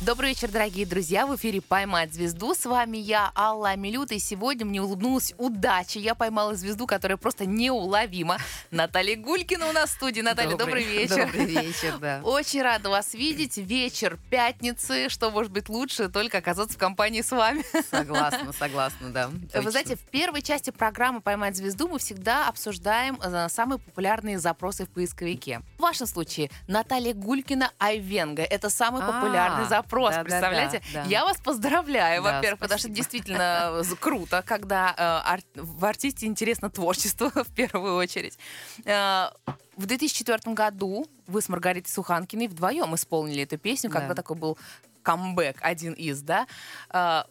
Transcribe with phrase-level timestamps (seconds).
[0.00, 1.26] Добрый вечер, дорогие друзья.
[1.26, 2.54] В эфире «Поймать звезду».
[2.54, 4.14] С вами я, Алла Амилюта.
[4.14, 5.98] И сегодня мне улыбнулась удача.
[5.98, 8.38] Я поймала звезду, которая просто неуловима.
[8.70, 10.22] Наталья Гулькина у нас в студии.
[10.22, 11.26] Наталья, добрый, добрый вечер.
[11.26, 12.20] Добрый вечер, да.
[12.24, 13.58] Очень рада вас видеть.
[13.58, 15.10] Вечер пятницы.
[15.10, 17.62] Что может быть лучше, только оказаться в компании с вами.
[17.90, 19.26] Согласна, согласна, да.
[19.28, 19.60] Точно.
[19.60, 24.86] Вы знаете, в первой части программы «Поймать звезду» мы всегда обсуждаем э, самые популярные запросы
[24.86, 25.60] в поисковике.
[25.76, 28.42] В вашем случае Наталья Гулькина Айвенга.
[28.44, 30.82] Это самый популярный запрос вопрос, да, представляете?
[30.92, 36.70] Да, да, Я вас поздравляю, во-первых, потому что действительно круто, когда э, в артисте интересно
[36.70, 38.38] творчество в первую очередь.
[38.84, 39.30] Э,
[39.76, 44.58] в 2004 году вы с Маргаритой Суханкиной вдвоем исполнили эту песню, когда такой был
[45.02, 46.46] камбэк, один из, да.
[46.92, 47.24] Э,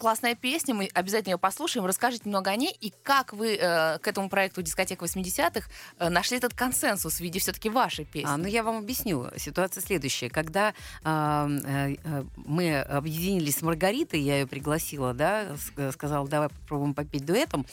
[0.00, 1.86] классная песня, мы обязательно ее послушаем.
[1.86, 5.68] Расскажите немного о ней и как вы э, к этому проекту дискотек 80-х
[5.98, 8.28] э, нашли этот консенсус в виде все-таки вашей песни.
[8.28, 9.28] А, ну, я вам объясню.
[9.36, 10.30] Ситуация следующая.
[10.30, 10.72] Когда
[11.04, 15.48] э, э, мы объединились с Маргаритой, я ее пригласила, да,
[15.92, 17.66] сказала, давай попробуем попеть дуэтом.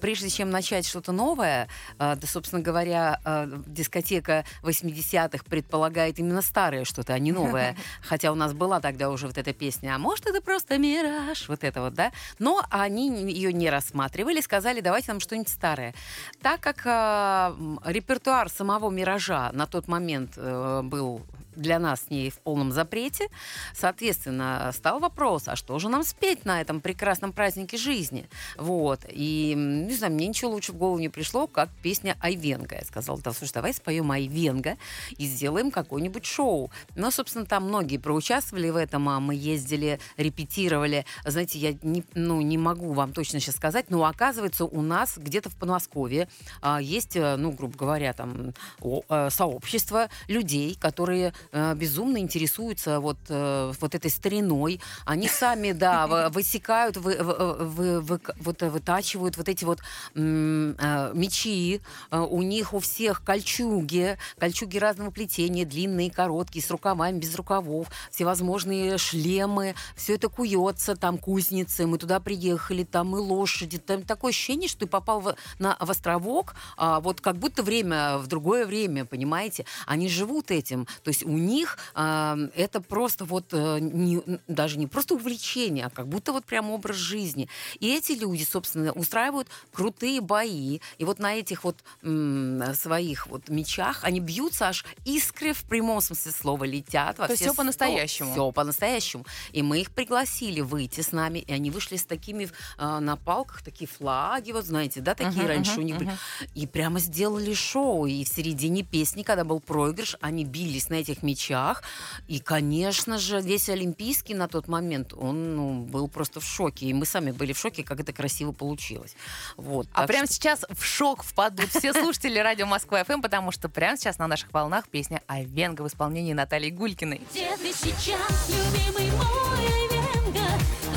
[0.00, 1.68] Прежде чем начать что-то новое,
[1.98, 7.76] э, да, собственно говоря, э, дискотека 80-х предполагает именно старое что-то, а не новое.
[8.02, 9.96] Хотя у нас была тогда уже вот эта песня.
[9.96, 11.48] А может, это просто мираж?
[11.48, 12.12] Вот это это вот, да.
[12.38, 15.94] Но они ее не рассматривали, сказали, давайте нам что-нибудь старое.
[16.42, 21.22] Так как э, репертуар самого «Миража» на тот момент э, был
[21.56, 23.28] для нас с ней в полном запрете.
[23.74, 28.28] Соответственно, стал вопрос, а что же нам спеть на этом прекрасном празднике жизни?
[28.56, 29.00] Вот.
[29.08, 32.76] И, не знаю, мне ничего лучше в голову не пришло, как песня Айвенга.
[32.76, 34.76] Я сказала, да, слушай, давай споем Айвенга
[35.16, 36.70] и сделаем какое-нибудь шоу.
[36.96, 41.04] Ну, собственно, там многие проучаствовали в этом, а мы ездили, репетировали.
[41.24, 45.50] Знаете, я не, ну, не могу вам точно сейчас сказать, но оказывается, у нас где-то
[45.50, 46.28] в Подмосковье
[46.60, 53.00] а, есть, э, ну, грубо говоря, там о, э, сообщество людей, которые э, безумно интересуются
[53.00, 54.80] вот, э, вот этой стариной.
[55.04, 59.80] Они сами, да, высекают, вы, вы, вы, вот, вытачивают вот эти вот
[60.14, 61.80] э, мечи.
[62.10, 67.88] Э, у них у всех кольчуги, кольчуги разного плетения, длинные, короткие, с рукавами, без рукавов,
[68.10, 69.74] всевозможные шлемы.
[69.96, 71.86] Все это куется, там кузницы.
[71.86, 73.78] Мы туда приехали, там и лошади.
[73.78, 78.18] Там такое ощущение, что ты попал в, на, в островок, а, вот как будто время
[78.18, 79.64] в другое время, понимаете?
[79.86, 80.86] Они живут этим.
[81.02, 85.90] То есть у них э, это просто вот э, не, даже не просто увлечение, а
[85.90, 87.48] как будто вот прям образ жизни.
[87.80, 90.80] И эти люди, собственно, устраивают крутые бои.
[90.98, 96.00] И вот на этих вот м, своих вот мечах они бьются, аж искры в прямом
[96.00, 97.18] смысле слова летят.
[97.18, 98.32] Во То есть все по-настоящему.
[98.32, 99.26] Все по-настоящему.
[99.52, 102.44] И мы их пригласили выйти с нами, и они вышли с такими
[102.78, 106.10] э, на палках, такие флаги, вот знаете, да, такие uh-huh, раньше uh-huh, у них были.
[106.10, 106.48] Uh-huh.
[106.54, 108.06] И прямо сделали шоу.
[108.06, 111.82] И в середине песни, когда был проигрыш, они бились на этих мечах.
[112.28, 116.86] И, конечно же, весь Олимпийский на тот момент, он ну, был просто в шоке.
[116.86, 119.14] И мы сами были в шоке, как это красиво получилось.
[119.56, 120.34] Вот, а прямо что...
[120.34, 124.52] сейчас в шок впадут все слушатели радио Москва ФМ, потому что прямо сейчас на наших
[124.52, 127.20] волнах песня Айвенга в исполнении Натальи Гулькиной.
[127.30, 130.46] Где ты сейчас, любимый мой Айвенга?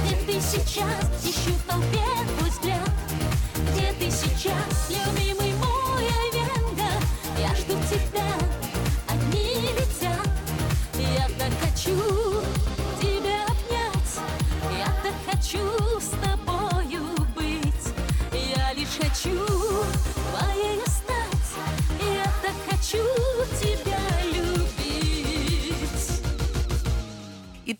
[0.05, 2.03] Где ты сейчас, ищу в толпе
[2.37, 2.89] твой взгляд?
[3.71, 6.91] Где ты сейчас, любимый мой Айвенга?
[7.39, 8.54] Я жду тебя.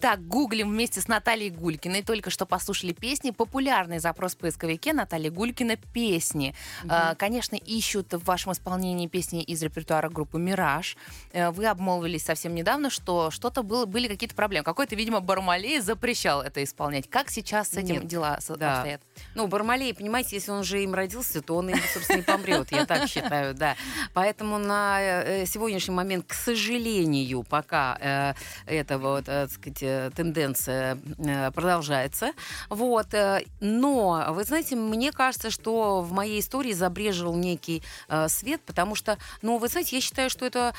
[0.06, 2.04] Итак, гуглим вместе с Натальей Гулькиной.
[2.04, 3.32] Только что послушали песни.
[3.32, 6.54] Популярный запрос в поисковике Наталья Гулькина «Песни».
[6.84, 6.94] Угу.
[7.18, 10.96] Конечно, ищут в вашем исполнении песни из репертуара группы «Мираж».
[11.34, 14.64] Э, вы обмолвились совсем недавно, что что-то было, были какие-то проблемы.
[14.64, 17.10] Какой-то, видимо, Бармалей запрещал это исполнять.
[17.10, 18.06] Как сейчас с этим Нет.
[18.06, 18.76] дела да.
[18.76, 19.02] обстоят?
[19.34, 22.72] Ну, Бармалей, понимаете, если он уже им родился, то он им, собственно, и помрет.
[22.72, 23.76] Я так считаю, да.
[24.14, 28.34] Поэтому на э, сегодняшний момент, к сожалению, пока э,
[28.68, 32.32] это вот, так сказать, тенденция э, продолжается.
[32.70, 33.14] Вот.
[33.14, 37.84] Э, но, вы знаете, мне кажется, что в моей истории забрежил некий
[38.28, 40.74] свет, потому что, ну, вы знаете, я считаю, что это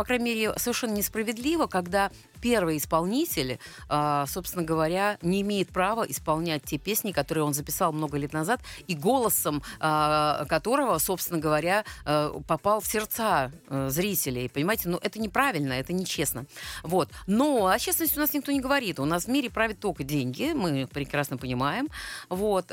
[0.00, 2.10] по крайней мере, совершенно несправедливо, когда
[2.40, 3.58] первый исполнитель,
[3.90, 8.62] а, собственно говоря, не имеет права исполнять те песни, которые он записал много лет назад,
[8.86, 14.48] и голосом а, которого, собственно говоря, а, попал в сердца зрителей.
[14.48, 16.46] Понимаете, ну это неправильно, это нечестно.
[16.82, 17.10] Вот.
[17.26, 19.00] Но о честности у нас никто не говорит.
[19.00, 21.88] У нас в мире правит только деньги, мы прекрасно понимаем.
[22.30, 22.72] Вот.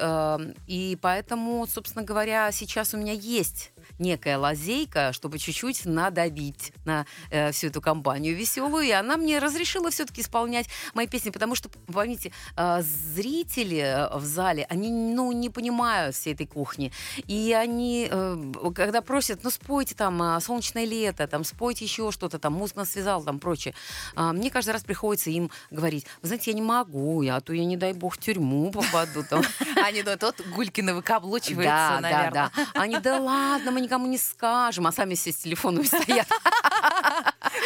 [0.67, 7.51] И поэтому, собственно говоря, сейчас у меня есть некая лазейка, чтобы чуть-чуть надавить на э,
[7.51, 8.85] всю эту компанию веселую.
[8.85, 14.23] И она мне разрешила все-таки исполнять мои песни, потому что, поймите, э, зрители э, в
[14.25, 16.91] зале, они ну, не понимают всей этой кухни.
[17.27, 22.39] И они, э, когда просят, ну спойте там э, «Солнечное лето», там спойте еще что-то,
[22.39, 23.73] там «Мозг нас связал», там прочее,
[24.15, 27.53] э, мне каждый раз приходится им говорить, вы знаете, я не могу, я, а то
[27.53, 29.23] я, не дай бог, в тюрьму попаду.
[29.29, 29.43] Там.
[29.83, 32.51] Они думают, вот Гулькина выкаблучивается, Да, да, наверное.
[32.55, 32.65] да.
[32.73, 36.27] Они, да ладно, мы никому не скажем, а сами все с телефонами стоят.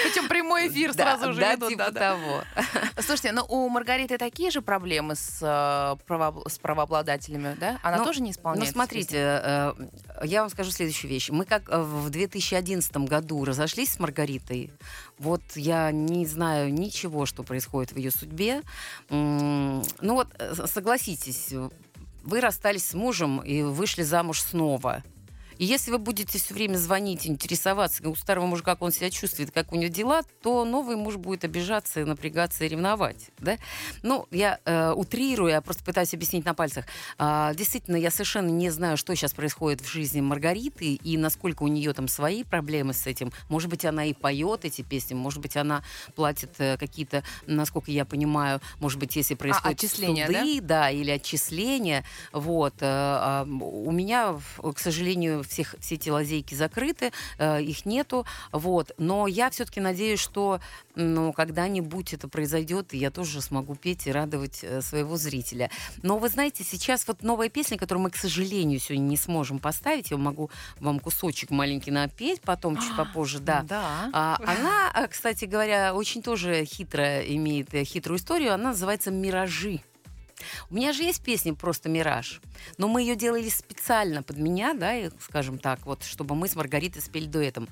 [0.04, 1.70] Причем прямой эфир сразу же да, идут.
[1.70, 2.42] типа того.
[3.00, 5.96] Слушайте, ну у Маргариты такие же проблемы с, э,
[6.62, 7.80] правообладателями, да?
[7.82, 8.64] Она Ну, тоже не Ну, исполняет?
[8.68, 9.74] эти смотрите, э,
[10.24, 11.30] я вам скажу следующую вещь.
[11.30, 14.72] Мы как э, в 2011 году разошлись с Маргаритой,
[15.18, 18.62] вот я не знаю ничего, что происходит в ее судьбе.
[19.10, 20.28] Ну вот,
[20.68, 21.54] согласитесь,
[22.24, 25.04] вы расстались с мужем и вышли замуж снова.
[25.62, 29.52] И если вы будете все время звонить, интересоваться у старого мужа, как он себя чувствует,
[29.52, 33.30] как у него дела, то новый муж будет обижаться, напрягаться и ревновать.
[33.38, 33.58] Да?
[34.02, 36.86] Ну, я э, утрирую, я просто пытаюсь объяснить на пальцах.
[37.20, 41.68] А, действительно, я совершенно не знаю, что сейчас происходит в жизни Маргариты и насколько у
[41.68, 43.32] нее там свои проблемы с этим.
[43.48, 45.84] Может быть, она и поет эти песни, может быть, она
[46.16, 52.04] платит э, какие-то, насколько я понимаю, может быть, если происходят отчисления, суды, да, или отчисления.
[52.32, 52.74] Вот.
[52.80, 58.26] э, а, У меня, к сожалению, всех, все эти лазейки закрыты, э, их нету.
[58.52, 58.92] Вот.
[58.98, 60.60] Но я все-таки надеюсь, что
[60.96, 65.70] ну, когда-нибудь это произойдет, и я тоже смогу петь и радовать э, своего зрителя.
[66.02, 70.12] Но вы знаете, сейчас вот новая песня, которую мы, к сожалению, сегодня не сможем поставить,
[70.12, 70.50] я могу
[70.80, 73.64] вам кусочек маленький напеть, потом чуть попозже, да.
[73.64, 74.10] Да.
[74.14, 78.54] А, она, а, кстати говоря, очень тоже хитро имеет э, хитрую историю.
[78.54, 79.82] Она называется «Миражи».
[80.70, 82.42] У меня же есть песня просто «Мираж»,
[82.78, 86.56] но мы ее делали специально под меня, да, и, скажем так, вот, чтобы мы с
[86.56, 87.68] Маргаритой спели дуэтом.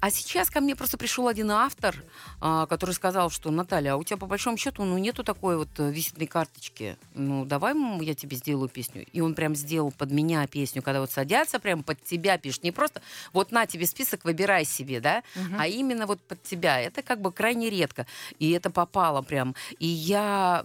[0.00, 1.96] А сейчас ко мне просто пришел один автор,
[2.40, 5.68] а, который сказал, что Наталья, а у тебя по большому счету ну, нету такой вот
[5.78, 6.96] э, визитной карточки.
[7.14, 9.06] Ну, давай я тебе сделаю песню.
[9.12, 12.64] И он прям сделал под меня песню, когда вот садятся прям под тебя пишет.
[12.64, 13.02] Не просто
[13.32, 15.22] вот на тебе список, выбирай себе, да,
[15.58, 16.80] а именно вот под тебя.
[16.80, 18.06] Это как бы крайне редко.
[18.38, 19.54] И это попало прям.
[19.78, 20.62] И я,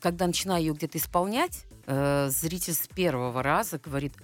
[0.00, 4.14] когда начинаю ее где-то исполнять, э, зритель с первого раза говорит,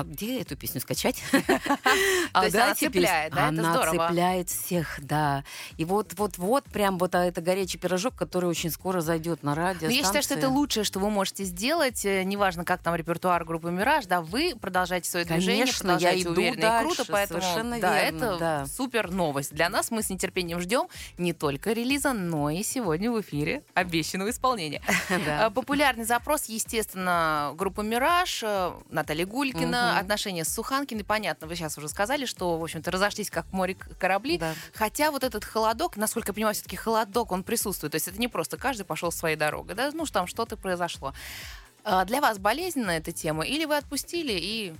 [0.00, 1.22] а где эту песню скачать?
[1.32, 3.48] То есть она цепляет, да?
[3.48, 4.08] Это Она здорово.
[4.08, 5.44] цепляет всех, да.
[5.76, 9.54] И вот, вот, вот, прям вот а, это горячий пирожок, который очень скоро зайдет на
[9.54, 9.88] радио.
[9.88, 12.04] Но я считаю, что это лучшее, что вы можете сделать.
[12.04, 16.30] Э, Неважно, как там репертуар группы «Мираж», да, вы продолжаете свое движение, я продолжаете иду
[16.32, 19.90] уверенно и круто, поэтому да, это супер новость для нас.
[19.90, 20.88] Мы с нетерпением ждем
[21.18, 24.82] не только релиза, но и сегодня в эфире обещанного исполнения.
[25.26, 30.00] Э, Популярный запрос, естественно, группа «Мираж», э, Наталья Гулькина, Мгм.
[30.00, 31.04] отношения с Суханкиной.
[31.04, 34.38] Понятно, вы сейчас уже сказали, что, в общем-то, разошлись как море корабли.
[34.38, 34.54] Да.
[34.74, 37.92] Хотя вот этот холодок, насколько я понимаю, все-таки холодок, он присутствует.
[37.92, 41.12] То есть это не просто каждый пошел своей дорогой, да, ну, что там что-то произошло.
[41.84, 43.44] А Для вас болезненна эта тема?
[43.44, 44.74] Или вы отпустили и...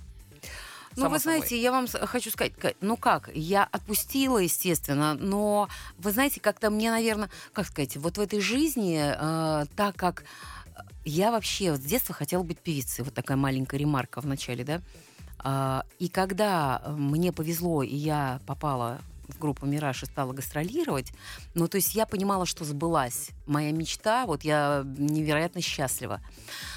[0.95, 1.37] Ну, само вы собой?
[1.37, 5.69] знаете, я вам хочу сказать, Ка- ну как, я отпустила, естественно, но
[5.99, 10.23] вы знаете, как-то мне, наверное, как сказать, вот в этой жизни, э, так как
[11.09, 14.81] я вообще вот с детства хотела быть певицей, вот такая маленькая ремарка в начале, да,
[15.39, 21.13] А, и когда э, мне повезло, и я попала в группу «Мираж» и стала гастролировать,
[21.53, 26.21] ну, то есть я понимала, что сбылась моя мечта, вот я невероятно счастлива.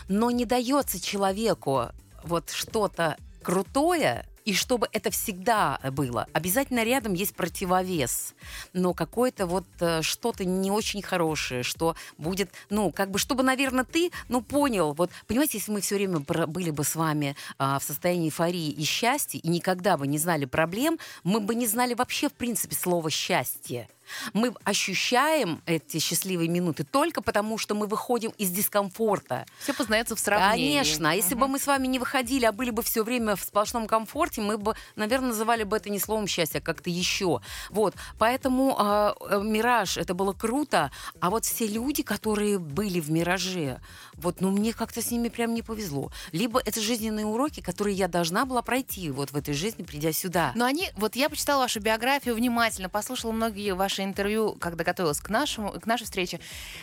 [0.09, 1.87] Но не дается человеку
[2.23, 8.35] вот что-то крутое, и чтобы это всегда было, обязательно рядом есть противовес.
[8.73, 13.85] Но какое-то вот э, что-то не очень хорошее, что будет, ну, как бы, чтобы, наверное,
[13.85, 17.85] ты, ну, понял, вот, понимаете, если мы все время были бы с вами а, в
[17.85, 22.29] состоянии эйфории и счастья, и никогда бы не знали проблем, мы бы не знали вообще,
[22.29, 23.89] в принципе, слова «счастье».
[24.33, 29.47] Мы ощущаем эти счастливые минуты только потому, что мы выходим из дискомфорта.
[29.61, 30.79] Все познается в сравнении.
[30.79, 31.11] Конечно.
[31.11, 33.87] А если бы мы с вами не выходили, а были бы все время в сплошном
[33.87, 37.41] комфорте, мы бы, наверное, называли бы это не словом счастья, а как-то еще.
[37.71, 37.95] Вот.
[38.19, 40.91] Поэтому а, э, «Мираж»— это было круто.
[41.21, 43.81] А вот все люди, которые были в «Мираже»,
[44.15, 46.13] вот, ну, мне как-то с ними прям не повезло.
[46.33, 50.53] Либо это жизненные уроки, которые я должна была пройти вот в этой жизни, придя сюда.
[50.55, 55.21] Но они, вот я почитала вашу биографию внимательно, послушала многие ваши ваше интервью, когда готовилась
[55.21, 56.41] к, нашему, к нашей встрече.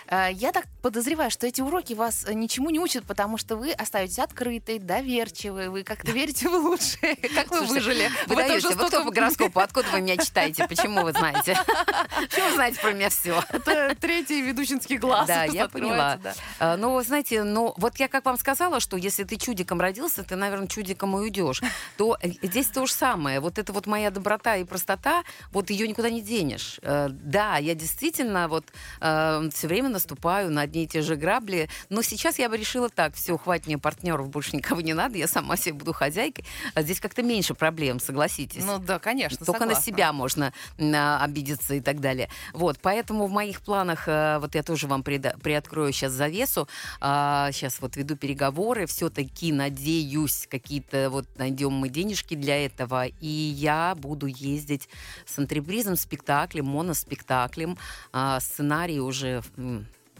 [0.08, 3.72] Э, Я так подозреваю, что эти уроки вас э, ничему не учат, потому что вы
[3.72, 7.16] остаетесь открытой, доверчивой, вы как-то верите в лучшее.
[7.36, 8.10] Как вы выжили?
[8.28, 9.60] Вы даете, вы кто по гороскопу?
[9.68, 10.68] Откуда вы меня читаете?
[10.68, 11.58] Почему вы знаете?
[12.30, 13.44] Почему вы знаете про меня все?
[13.50, 15.28] Это третий ведущинский глаз.
[15.28, 16.20] Да, я поняла.
[16.60, 20.36] А, Ну, знаете, ну, вот я как вам сказала, что если ты чудиком родился, ты,
[20.36, 21.62] наверное, чудиком и уйдешь,
[21.98, 23.40] то э, здесь то же самое.
[23.40, 26.80] Вот это вот моя доброта и простота, вот ее никуда не денешь.
[27.08, 28.66] Э, Да, я действительно вот
[29.00, 33.16] все время наступаю на одни и те же грабли, но сейчас я бы решила так,
[33.16, 36.46] все, хватит мне партнеров, больше никого не надо, я сама себе буду хозяйкой.
[36.74, 38.64] А здесь как-то меньше проблем, согласитесь.
[38.66, 39.84] Ну да, конечно, Только на согласна.
[39.84, 42.30] себя можно а, обидеться и так далее.
[42.54, 46.68] Вот, поэтому в моих планах, э, вот я тоже вам прида- приоткрою сейчас завесу,
[47.00, 53.96] сейчас вот веду переговоры, все-таки надеюсь, какие-то вот найдем мы денежки для этого, и я
[53.96, 54.90] буду ездить
[55.26, 57.78] с антрепризом, спектаклем, моноспектаклем,
[58.14, 59.44] А, сценарий уже...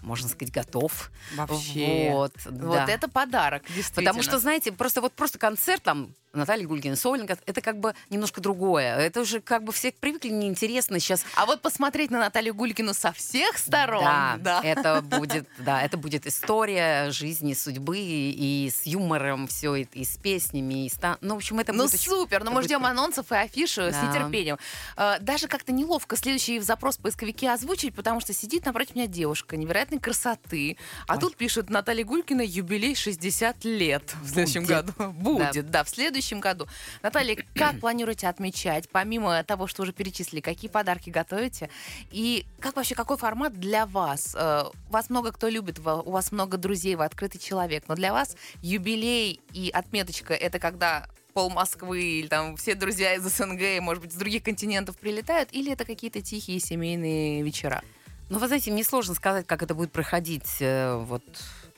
[0.02, 1.12] можно сказать, готов.
[1.36, 2.10] Вообще.
[2.12, 2.86] Вот, Вот да.
[2.88, 3.64] это подарок.
[3.96, 8.42] Потому что, знаете, просто вот просто концерт там Натальи Гульгина, Сольников, это как бы немножко
[8.42, 8.96] другое.
[8.98, 11.24] Это уже как бы все привыкли, неинтересно сейчас.
[11.36, 14.04] А вот посмотреть на Наталью Гулькину со всех сторон.
[14.04, 20.04] Да, это будет, да, это будет история жизни, судьбы и, с юмором все, и, и
[20.06, 22.66] с песнями, и с ну, в общем, это Ну будет очень- супер, ну мы будет
[22.66, 22.92] ждем круто.
[22.92, 24.02] анонсов и афишу с Да.
[24.08, 24.58] нетерпением.
[24.96, 29.56] А, Даже как-то неловко следующий запрос в поисковике озвучить, потому что сидит напротив меня девушка
[29.58, 30.78] невероятной красоты,
[31.08, 31.20] а Ой.
[31.20, 34.98] тут пишет Наталья Гулькина юбилей 60 лет в следующем Будет.
[34.98, 35.12] году.
[35.18, 35.84] Будет, да.
[35.84, 36.68] в следующем году.
[37.02, 41.70] Наталья, как планируете отмечать, помимо того, что уже перечислили, какие подарки готовите?
[42.12, 44.36] И как вообще, какой формат для вас?
[44.38, 48.36] Э, Вас много кто любит, у вас много друзей, вы открытый человек, но для вас
[48.62, 54.12] юбилей и отметочка— это когда пол Москвы или там все друзья из СНГ, может быть,
[54.12, 57.84] с других континентов прилетают, или это какие-то тихие семейные вечера?
[58.30, 60.58] Ну, вы знаете, мне сложно сказать, как это будет проходить.
[60.60, 61.24] э, Вот.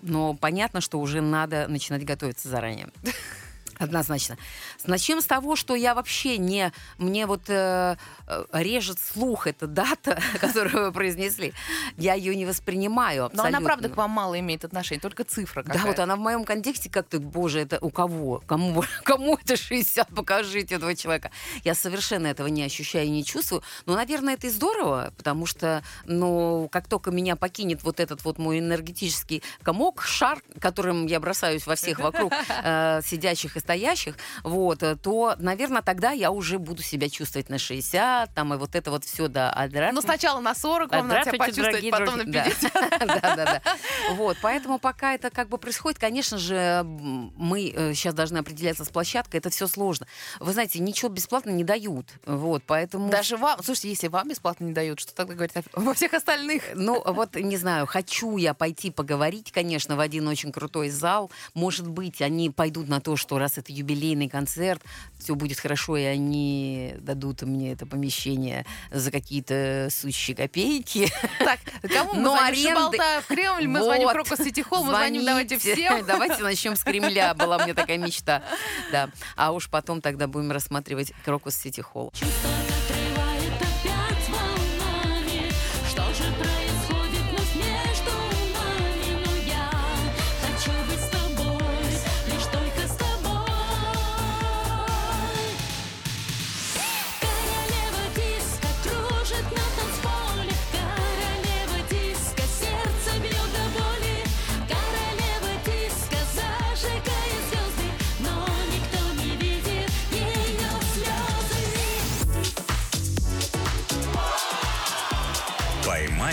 [0.02, 2.88] Но понятно, что уже надо начинать готовиться заранее.
[3.80, 4.38] Однозначно.
[4.86, 6.74] Начнем с того, что я вообще не...
[6.98, 7.96] Мне вот э,
[8.28, 11.54] э, режет слух эта дата, которую вы произнесли.
[11.96, 13.58] Я ее не воспринимаю Но абсолютно.
[13.58, 15.88] она, правда, к вам мало имеет отношения, только цифра Да, какая-то.
[15.88, 18.44] вот она в моем контексте как-то, боже, это у кого?
[18.46, 20.10] Кому, кому это 60?
[20.10, 21.32] Покажите этого человека.
[21.64, 23.64] Я совершенно этого не ощущаю и не чувствую.
[23.86, 28.40] Но, наверное, это и здорово, потому что, ну, как только меня покинет вот этот вот
[28.40, 32.34] мой энергетический комок, шар, которым я бросаюсь во всех вокруг
[32.64, 37.60] э, сидящих и стоящих, вот, э, то, наверное, тогда я уже буду себя чувствовать на
[37.60, 41.30] 60, там, и вот это вот все, да, а Ну, сначала на 40 вам надо
[41.30, 42.46] себя почувствовать, потом на друзья.
[42.46, 42.74] 50.
[43.00, 43.62] Да, да, да.
[44.14, 49.38] Вот, поэтому пока это как бы происходит, конечно же, мы сейчас должны определяться с площадкой,
[49.38, 50.08] это все сложно.
[50.40, 53.10] Вы знаете, ничего бесплатно не дают, вот, поэтому...
[53.10, 56.64] Даже вам, слушайте, если вам бесплатно не дают, что тогда говорит во всех остальных?
[56.80, 61.30] Ну, вот, не знаю, хочу я пойти поговорить, конечно, в один очень крутой зал.
[61.54, 64.82] Может быть, они пойдут на то, что раз это юбилейный концерт,
[65.20, 71.10] все будет хорошо, и они дадут мне это помещение за какие-то сущие копейки.
[71.40, 71.60] Так,
[71.92, 72.54] кому мы Но звоним?
[72.54, 74.14] аренды- Шибалта в Кремль, мы звоним Вот.
[74.14, 76.06] Крокус Сити Холл, мы звоним давайте всем.
[76.08, 77.34] Давайте начнем с Кремля.
[77.34, 78.44] Была у меня такая мечта.
[78.92, 79.10] Да.
[79.36, 82.12] А уж потом тогда будем рассматривать Крокус Сити Холл.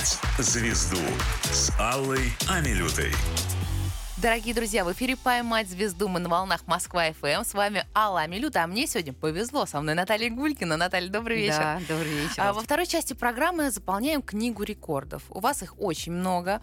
[0.06, 0.98] «Поймать звезду»
[1.50, 3.10] с Аллой Амилютой.
[4.18, 7.44] Дорогие друзья, в эфире «Поймать звезду» мы на волнах Москва-ФМ.
[7.44, 9.66] С вами Алла Амилюта, а мне сегодня повезло.
[9.66, 10.76] Со мной Наталья Гулькина.
[10.76, 11.58] Наталья, добрый вечер.
[11.58, 12.34] Да, добрый вечер.
[12.38, 15.22] А во второй части программы заполняем книгу рекордов.
[15.30, 16.60] У вас их очень много,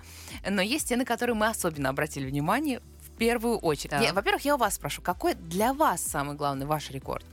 [0.50, 3.92] но есть те, на которые мы особенно обратили внимание в первую очередь.
[4.02, 7.26] Я- Во-первых, я у вас спрошу, какой для вас самый главный ваш рекорд?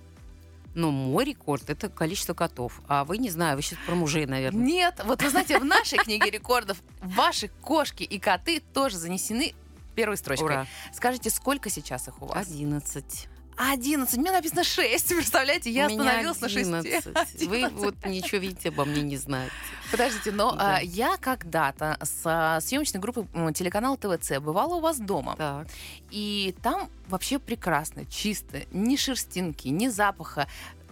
[0.75, 2.81] Но мой рекорд это количество котов.
[2.87, 4.65] А вы не знаю, вы сейчас про мужей, наверное.
[4.65, 9.55] Нет, вот вы знаете, в нашей книге рекордов ваши кошки и коты тоже занесены
[9.97, 10.47] первой строчкой.
[10.47, 10.67] Ура.
[10.93, 12.47] Скажите, сколько сейчас их у вас?
[12.47, 13.30] Одиннадцать.
[13.61, 14.17] 11.
[14.17, 15.09] У меня написано 6.
[15.09, 16.67] Представляете, я остановилась на 6.
[16.69, 17.47] 11.
[17.47, 19.53] Вы вот ничего, видите, обо мне не знаете.
[19.91, 20.77] Подождите, но Да.
[20.77, 25.35] а, я когда-то с съемочной группой м, телеканала ТВЦ бывала у вас дома.
[25.37, 25.67] Так.
[26.11, 30.49] И там вообще прекрасно, чисто, ни шерстинки, ни запаха.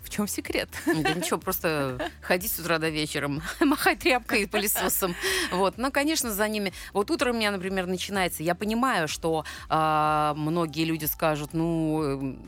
[0.08, 0.70] В чем секрет?
[0.86, 5.14] Да ничего, просто ходить с утра до вечера, махать тряпкой и пылесосом.
[5.52, 5.76] Вот.
[5.76, 6.72] Но, конечно, за ними...
[6.94, 8.42] Вот утро у меня, например, начинается.
[8.42, 12.38] Я понимаю, что а, многие люди скажут, ну,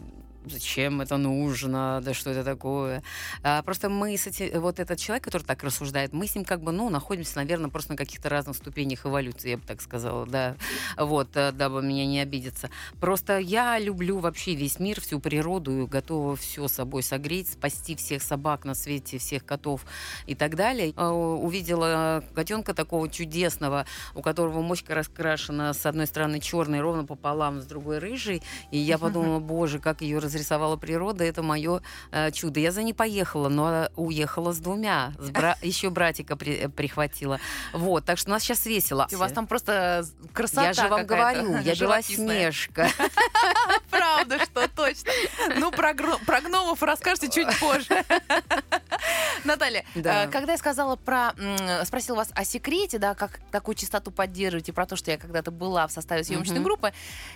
[0.47, 3.02] зачем это нужно, да что это такое.
[3.42, 6.62] А, просто мы с этим, вот этот человек, который так рассуждает, мы с ним как
[6.62, 10.56] бы, ну, находимся, наверное, просто на каких-то разных ступенях эволюции, я бы так сказала, да,
[10.97, 12.70] вот, э, дабы меня не обидеться.
[13.00, 18.23] Просто я люблю вообще весь мир, всю природу, и готова все собой согреть, спасти всех
[18.23, 19.85] собак на свете, всех котов
[20.26, 20.92] и так далее.
[20.97, 27.61] А, увидела котенка такого чудесного, у которого мочка раскрашена с одной стороны черной, ровно пополам,
[27.61, 31.83] с другой рыжей, и я подумала, боже, как ее разрисовала природа, это мое
[32.13, 32.61] э, чудо.
[32.61, 35.13] Я за ней поехала, но уехала с двумя.
[35.19, 35.57] С бра...
[35.63, 36.55] Еще братика при...
[36.55, 37.41] Э, прихватила.
[37.73, 39.09] Вот, так что у нас сейчас весело.
[39.13, 42.89] У вас там просто красота Я же вам говорю, я белоснежка.
[43.91, 45.11] Правда, что точно.
[45.57, 48.05] Ну, про, гномов расскажете чуть позже.
[49.45, 50.25] Наталья, да.
[50.25, 51.33] Э, когда я сказала про,
[51.85, 55.87] спросила вас о секрете, да, как такую чистоту поддерживаете, про то, что я когда-то была
[55.87, 56.65] в составе съемочной угу.
[56.65, 56.93] группы,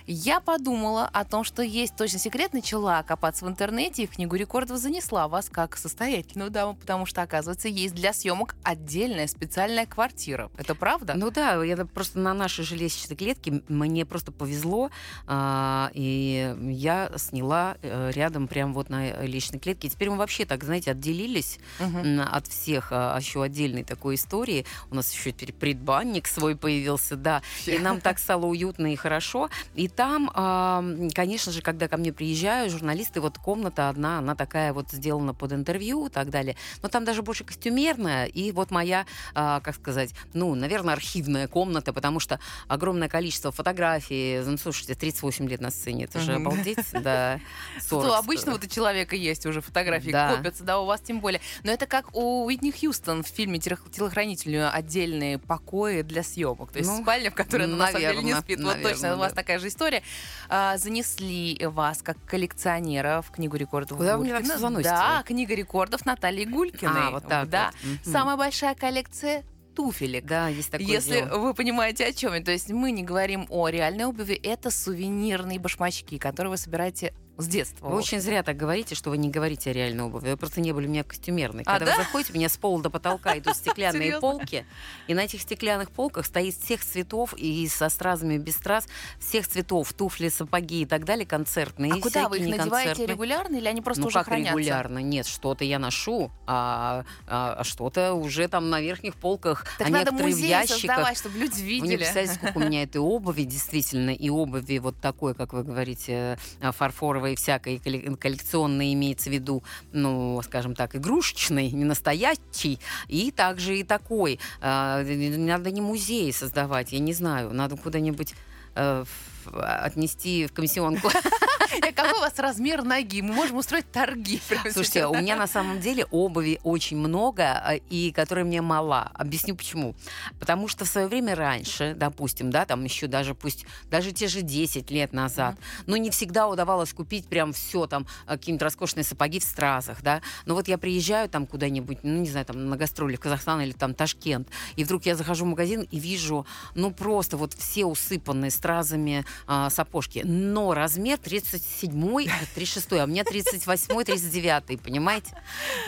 [0.07, 4.35] я подумала о том, что есть точно секрет, начала копаться в интернете и в книгу
[4.35, 10.49] рекордов занесла вас как состоятельную даму, потому что, оказывается, есть для съемок отдельная специальная квартира.
[10.57, 11.13] Это правда?
[11.15, 14.89] Ну да, я просто на нашей же лестничной клетке мне просто повезло,
[15.27, 19.89] а, и я сняла э, рядом прям вот на личной клетке.
[19.89, 21.99] теперь мы вообще так, знаете, отделились угу.
[22.31, 24.65] от всех а, еще отдельной такой истории.
[24.91, 27.41] У нас еще теперь предбанник свой появился, да.
[27.65, 29.49] И нам так стало уютно и хорошо.
[29.75, 34.73] И там, а, конечно же, когда ко мне приезжают журналисты, вот комната одна, она такая
[34.73, 36.55] вот сделана под интервью и так далее.
[36.81, 38.25] Но там даже больше костюмерная.
[38.25, 44.41] И вот моя, а, как сказать, ну, наверное, архивная комната, потому что огромное количество фотографий.
[44.45, 47.39] Ну, слушайте, 38 лет на сцене, это же обалдеть, да.
[47.79, 51.41] Что обычно вот у человека есть уже фотографии, копятся, да, у вас тем более.
[51.63, 56.71] Но это как у Уитни Хьюстон в фильме «Телохранитель» отдельные покои для съемок.
[56.71, 58.59] То есть ну, спальня, в которой она на самом деле не спит.
[58.59, 59.15] Наверное, вот точно, да.
[59.15, 60.03] у вас такая же история.
[60.49, 62.17] А, занесли вас как
[62.65, 64.35] коллекционера в Книгу рекордов Куда Гулькина.
[64.35, 64.89] вы меня так заносите?
[64.89, 67.07] Да, Книга рекордов Натальи Гулькиной.
[67.07, 67.71] А, вот так Да.
[67.83, 68.11] Вот.
[68.11, 69.43] Самая большая коллекция
[69.75, 70.25] туфелек.
[70.25, 71.37] Да, есть такое Если дело.
[71.39, 72.41] вы понимаете, о чем я.
[72.41, 77.47] То есть мы не говорим о реальной обуви, это сувенирные башмачки, которые вы собираете с
[77.47, 77.89] детства.
[77.89, 80.29] Вы очень зря так говорите, что вы не говорите о реальной обуви.
[80.29, 81.63] Вы просто не были у меня костюмерной.
[81.65, 81.97] А, Когда да?
[81.97, 84.65] вы заходите, у меня с пола до потолка идут стеклянные полки,
[85.07, 88.87] и на этих стеклянных полках стоит всех цветов и со стразами, без страз,
[89.19, 91.93] всех цветов, туфли, сапоги и так далее, концертные.
[91.93, 94.51] А куда вы их надеваете регулярно или они просто ну, уже как хранятся?
[94.51, 94.99] регулярно?
[94.99, 99.89] Нет, что-то я ношу, а, а, а что-то уже там на верхних полках, так а
[99.89, 100.79] надо некоторые в ящиках.
[100.79, 101.81] создавать, чтобы люди видели.
[101.81, 105.63] Вы не представляете, сколько у меня этой обуви, действительно, и обуви вот такой, как вы
[105.63, 107.79] говорите, э, фарфоровой и всякой
[108.17, 114.39] коллекционной имеется в виду, ну, скажем так, игрушечный, не настоящий, и также и такой.
[114.61, 118.33] А, надо не музей создавать, я не знаю, надо куда-нибудь
[118.75, 119.05] э,
[119.53, 121.09] отнести в комиссионку.
[121.95, 123.21] Какой у вас размер ноги?
[123.21, 124.41] Мы можем устроить торги.
[124.71, 129.11] Слушайте, у меня на самом деле обуви очень много, а, и которая мне мала.
[129.13, 129.95] Объясню почему.
[130.39, 134.41] Потому что в свое время раньше, допустим, да, там еще даже пусть, даже те же
[134.41, 135.83] 10 лет назад, mm-hmm.
[135.87, 140.21] ну, не всегда удавалось купить прям все, там, а, какие-нибудь роскошные сапоги в стразах, да.
[140.45, 143.71] Но вот я приезжаю там куда-нибудь, ну, не знаю, там, на гастроли в Казахстан или
[143.71, 148.51] там Ташкент, и вдруг я захожу в магазин и вижу, ну, просто вот все усыпанные
[148.51, 150.21] стразами а, сапожки.
[150.23, 151.17] Но размер
[151.65, 155.31] 37-й, 36-й, а у меня 38-й, 39-й, понимаете?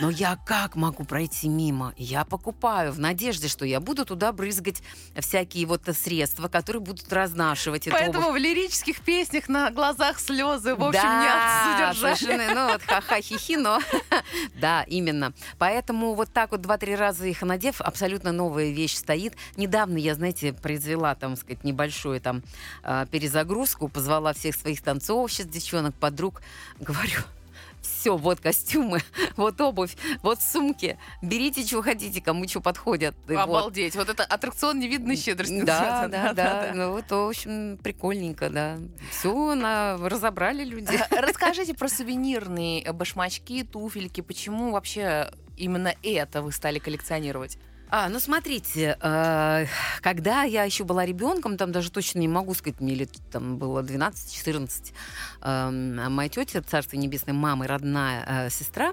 [0.00, 1.94] Но я как могу пройти мимо?
[1.96, 4.82] Я покупаю в надежде, что я буду туда брызгать
[5.16, 10.82] всякие вот средства, которые будут разнашивать Поэтому эту в лирических песнях на глазах слезы, в
[10.82, 12.54] общем, да, не совершенно.
[12.54, 13.80] Ну вот ха-ха-хи-хи, но
[14.60, 15.32] да, именно.
[15.58, 19.34] Поэтому вот так вот два-три раза их надев, абсолютно новая вещь стоит.
[19.56, 22.42] Недавно я, знаете, произвела, там, сказать, небольшую там
[22.82, 25.67] а, перезагрузку, позвала всех своих танцовщиц, девчонок,
[25.98, 26.42] подруг,
[26.80, 27.20] говорю,
[27.80, 29.00] все, вот костюмы,
[29.36, 30.98] вот обувь, вот сумки.
[31.22, 33.14] Берите, что хотите, кому что подходят.
[33.28, 33.94] Обалдеть.
[33.94, 34.06] Вот.
[34.06, 35.62] вот это аттракцион невиданной щедрости.
[35.62, 36.72] Да, да, да, да.
[36.74, 38.78] Ну, вот, в общем, прикольненько, да.
[39.10, 39.96] Все, на...
[39.96, 40.98] разобрали люди.
[41.10, 44.20] Расскажите про сувенирные башмачки, туфельки.
[44.20, 47.58] Почему вообще именно это вы стали коллекционировать?
[47.90, 49.66] А, ну смотрите, э,
[50.02, 53.82] когда я еще была ребенком, там даже точно не могу сказать, мне лет там было
[53.82, 54.92] 12-14,
[55.40, 58.92] э, моя тетя, царство небесное, мама и родная э, сестра,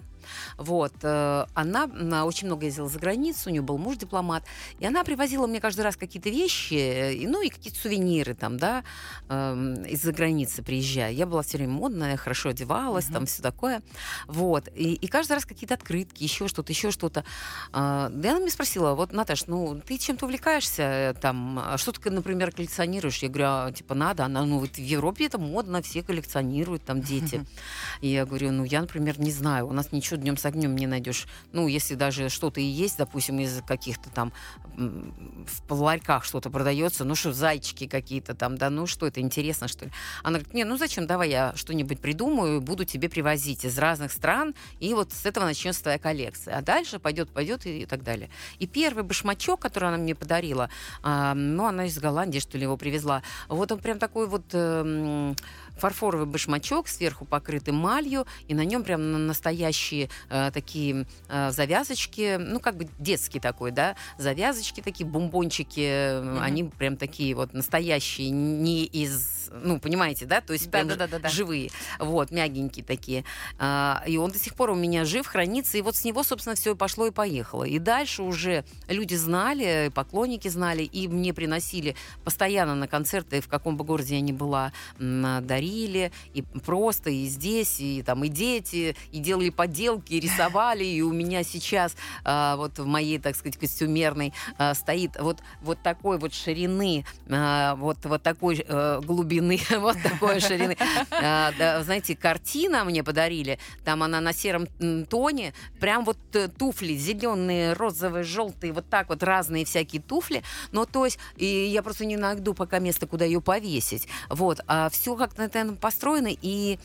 [0.57, 0.93] Вот.
[1.03, 4.43] э, Она, она очень много ездила за границу, у нее был муж дипломат,
[4.79, 8.83] и она привозила мне каждый раз какие-то вещи, э, ну и какие-то сувениры там, да,
[9.29, 11.11] эм, из-за границы приезжая.
[11.11, 13.81] Я была все время модная, хорошо одевалась, там все такое.
[14.27, 14.69] Вот.
[14.75, 17.23] И, и каждый раз какие-то открытки, еще что-то, еще что-то.
[17.71, 21.77] А, Да и она мне спросила, вот, Наташ, ну, ты чем-то увлекаешься э, там, а
[21.77, 23.19] что ты, например, коллекционируешь?
[23.19, 24.25] Я говорю, «А, типа, надо.
[24.25, 27.45] Она, ну, вот в Европе это модно, все коллекционируют, там, дети.
[28.01, 30.88] И я говорю, ну, я, например, не знаю, у нас ничего днем с огнем не
[30.88, 31.28] найдешь.
[31.51, 34.34] Ну, если даже что-то и есть, допустим, из каких-то там
[34.75, 39.86] в ларьках что-то продается, ну, что, зайчики какие-то там, да, ну, что это, интересно, что
[39.86, 39.91] ли?
[40.23, 44.54] Она говорит, не, ну, зачем, давай я что-нибудь придумаю, буду тебе привозить из разных стран,
[44.80, 46.58] и вот с этого начнется твоя коллекция.
[46.58, 48.30] А дальше пойдет, пойдет и, и так далее.
[48.60, 50.69] И первый башмачок, который она мне подарила,
[51.01, 55.36] а, ну, она из Голландии, что ли, его привезла, вот он прям такой вот эм,
[55.77, 62.38] фарфоровый башмачок, сверху покрытый малью, и на нем прям на- настоящие э, такие э, завязочки,
[62.38, 68.29] ну, как бы детский такой, да, завязочки такие, бомбончики, э, они прям такие вот настоящие,
[68.29, 71.29] не из, ну, понимаете, да, то есть прям Да-да-да-да-да.
[71.29, 73.23] живые, вот, мягенькие такие.
[73.57, 76.55] А, и он до сих пор у меня жив, хранится, и вот с него, собственно,
[76.55, 77.63] все и пошло и поехало.
[77.63, 83.77] И дальше уже люди знали, поклонники знали, и мне приносили постоянно на концерты, в каком
[83.77, 89.19] бы городе я ни была, дарили, и просто, и здесь, и там, и дети, и
[89.19, 94.33] делали поделки, и рисовали, и у меня сейчас а, вот в моей, так сказать, костюмерной
[94.57, 99.44] а, стоит вот, вот такой вот ширины, а, вот, вот такой э, глубины,
[99.79, 100.77] вот такой ширины.
[101.12, 104.67] А, знаете, картина мне подарили, там она на сером
[105.05, 110.43] тоне, прям вот э, туфли зеленые, розовые, желтые, вот так вот разные всякие туфли.
[110.71, 114.08] Но то есть, и я просто не найду пока место, куда ее повесить.
[114.29, 116.79] Вот, а все как-то на этом построено, и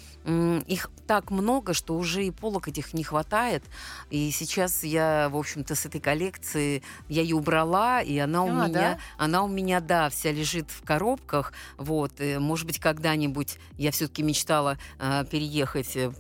[0.66, 3.64] их так много, что уже и полок этих не хватает.
[4.11, 8.68] И сейчас я, в общем-то, с этой коллекции, я ее убрала, и она у А,
[8.68, 8.99] меня, да?
[9.18, 11.53] она у меня, да, вся лежит в коробках.
[11.79, 16.11] Вот, э, может быть, когда-нибудь я все-таки мечтала э, переехать э,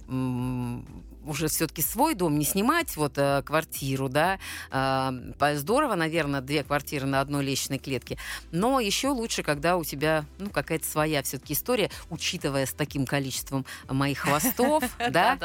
[1.30, 4.38] уже все-таки свой дом, не снимать вот э, квартиру, да.
[4.70, 8.18] По- здорово, наверное, две квартиры на одной лестничной клетке.
[8.50, 13.64] Но еще лучше, когда у тебя, ну, какая-то своя все-таки история, учитывая с таким количеством
[13.88, 15.36] моих хвостов, да.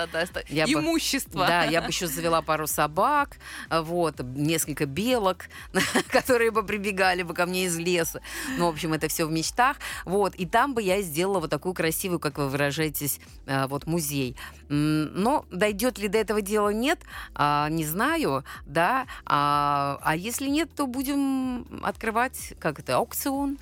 [0.79, 1.45] Имущество.
[1.47, 3.37] Да, я бы еще завела пару собак,
[3.69, 5.45] вот, несколько белок,
[6.09, 8.21] которые бы прибегали бы ко мне из леса.
[8.57, 9.77] Ну, в общем, это все в мечтах.
[10.05, 14.35] Вот, и там бы я сделала вот такую красивую, как вы выражаетесь, а, вот музей.
[14.69, 16.99] Но дойдет ли до этого дела, нет,
[17.35, 19.05] а, не знаю, да.
[19.25, 23.57] А, а если нет, то будем открывать, как это, аукцион.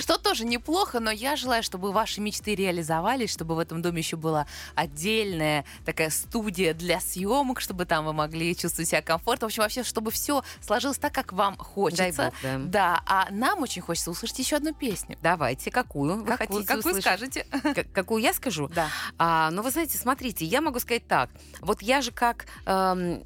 [0.00, 4.16] Что тоже неплохо, но я желаю, чтобы ваши мечты реализовались, чтобы в этом доме еще
[4.16, 9.46] была отдельная такая студия для съемок, чтобы там вы могли чувствовать себя комфортно.
[9.46, 11.96] В общем, вообще, чтобы все сложилось так, как вам хочется.
[12.06, 12.58] Дай бог, да.
[12.86, 15.18] Да, а нам очень хочется услышать еще одну песню.
[15.22, 17.02] Давайте, какую вы Какую, хотите как вы услышать?
[17.04, 17.46] скажете?
[17.74, 18.68] К- Какую я скажу?
[18.74, 18.88] Да.
[19.18, 21.30] А, ну, вы знаете, смотрите, я могу сказать так.
[21.60, 23.22] Вот я же как эм,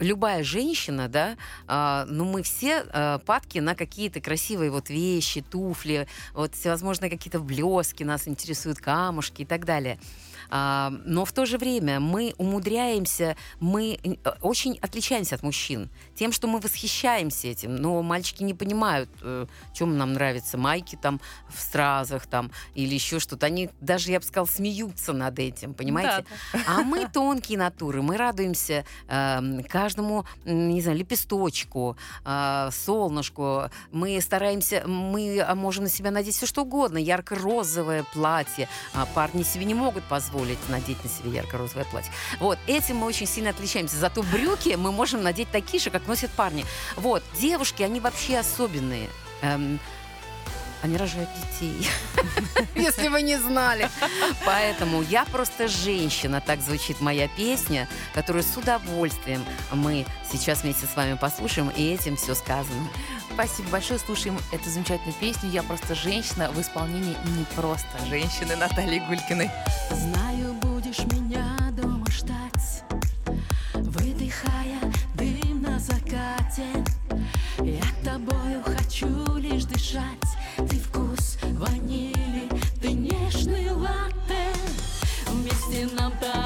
[0.00, 1.36] любая женщина, да,
[1.66, 7.38] а, ну, мы все э, падки на какие-то красивые вот вещи, туфли, вот всевозможные какие-то
[7.40, 9.98] блески нас интересуют, камушки и так далее.
[10.50, 16.32] А, но в то же время мы умудряемся, мы э, очень отличаемся от мужчин тем,
[16.32, 17.76] что мы восхищаемся этим.
[17.76, 23.20] Но мальчики не понимают, э, чем нам нравятся майки там в стразах там или еще
[23.20, 23.46] что-то.
[23.46, 26.26] Они даже, я бы сказала, смеются над этим, понимаете?
[26.66, 29.89] А мы тонкие натуры, мы радуемся эм, каждому,
[30.44, 33.70] м, не знаю, лепесточку, э, солнышку.
[33.92, 38.68] Мы стараемся, мы а, можем на себя надеть все что угодно, ярко-розовое платье.
[38.94, 42.12] А парни себе не могут позволить надеть на себя ярко-розовое платье.
[42.38, 43.96] Вот, этим мы очень сильно отличаемся.
[43.96, 46.64] Зато брюки мы можем надеть такие же, как носят парни.
[46.96, 49.08] Вот, девушки, они вообще особенные.
[49.42, 49.78] Эм,
[50.82, 51.88] они рожают детей.
[52.74, 53.88] Если вы не знали.
[54.44, 60.96] Поэтому я просто женщина, так звучит моя песня, которую с удовольствием мы сейчас вместе с
[60.96, 62.88] вами послушаем, и этим все сказано.
[63.32, 63.98] Спасибо большое.
[63.98, 69.50] Слушаем эту замечательную песню «Я просто женщина» в исполнении не просто женщины Натальи Гулькиной.
[69.90, 72.82] Знаю, будешь меня дома ждать,
[73.74, 74.80] выдыхая
[75.14, 76.66] дым на закате.
[77.62, 80.02] Я тобою хочу лишь дышать.
[85.26, 86.39] Вместе нам так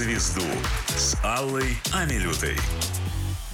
[0.00, 0.40] звезду»
[0.96, 2.56] с Аллой Амилютой.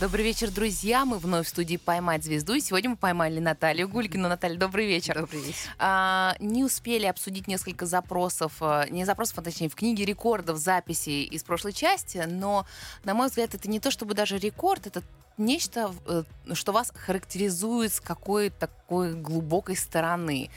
[0.00, 1.04] Добрый вечер, друзья.
[1.04, 2.54] Мы вновь в студии «Поймать звезду».
[2.54, 4.28] И сегодня мы поймали Наталью Гулькину.
[4.28, 5.18] Наталья, добрый вечер.
[5.18, 5.58] Добрый вечер.
[5.80, 11.24] А, не успели обсудить несколько запросов, а, не запросов, а точнее, в книге рекордов записей
[11.24, 12.64] из прошлой части, но,
[13.02, 15.02] на мой взгляд, это не то чтобы даже рекорд, это
[15.38, 20.50] нечто, э, что вас характеризует с какой-то такой глубокой стороны.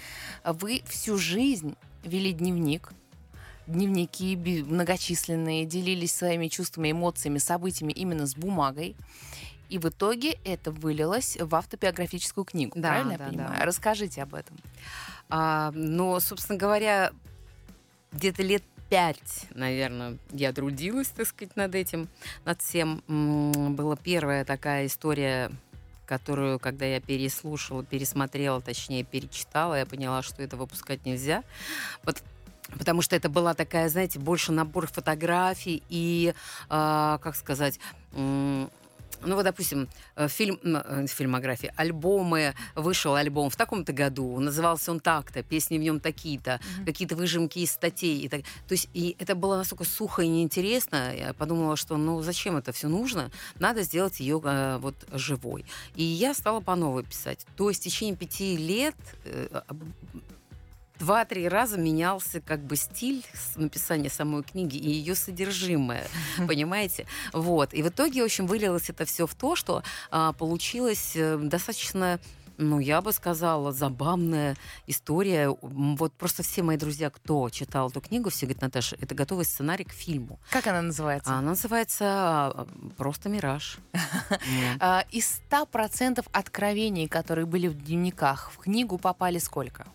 [0.46, 2.92] Вы всю жизнь вели дневник,
[3.70, 4.36] дневники
[4.68, 8.96] многочисленные, делились своими чувствами, эмоциями, событиями именно с бумагой.
[9.70, 12.74] И в итоге это вылилось в автобиографическую книгу.
[12.76, 13.56] Да, правильно да, я понимаю?
[13.60, 13.66] да.
[13.66, 14.58] Расскажите об этом.
[15.30, 17.12] А, но, собственно говоря,
[18.12, 22.08] где-то лет пять, наверное, я трудилась, так сказать, над этим,
[22.46, 23.04] над всем.
[23.76, 25.52] Была первая такая история,
[26.08, 31.44] которую, когда я переслушала, пересмотрела, точнее, перечитала, я поняла, что это выпускать нельзя.
[32.04, 32.24] Вот
[32.78, 36.34] Потому что это была такая, знаете, больше набор фотографий и,
[36.70, 37.80] а, как сказать,
[38.14, 38.70] м,
[39.22, 45.00] ну вот, допустим, э, фильм, э, фильмография, альбомы, вышел альбом в таком-то году, назывался он
[45.00, 48.22] так-то, песни в нем такие-то, какие-то выжимки из статей.
[48.22, 48.42] И так.
[48.68, 52.72] То есть и это было настолько сухо и неинтересно, я подумала, что ну зачем это
[52.72, 53.30] все нужно,
[53.60, 55.66] надо сделать ее э, вот живой.
[55.96, 57.46] И я стала по новой писать.
[57.58, 59.62] То есть в течение пяти лет э,
[61.00, 66.08] два-три раза менялся как бы стиль написания самой книги и ее содержимое,
[66.48, 67.08] понимаете?
[67.34, 67.74] Вот.
[67.74, 72.20] И в итоге, в общем, вылилось это все в то, что а, получилось э, достаточно
[72.62, 75.56] ну, я бы сказала, забавная история.
[75.62, 79.86] Вот просто все мои друзья, кто читал эту книгу, все говорят, Наташа, это готовый сценарий
[79.86, 80.40] к фильму.
[80.50, 81.32] Как она называется?
[81.32, 83.78] Она называется а, просто «Мираж».
[84.82, 89.88] А, из 100% откровений, которые были в дневниках, в книгу попали сколько?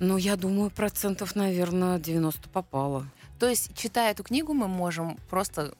[0.00, 3.06] Ну, я думаю, процентов, наверное, 90 попало.
[3.38, 5.74] То есть, читая эту книгу, мы можем просто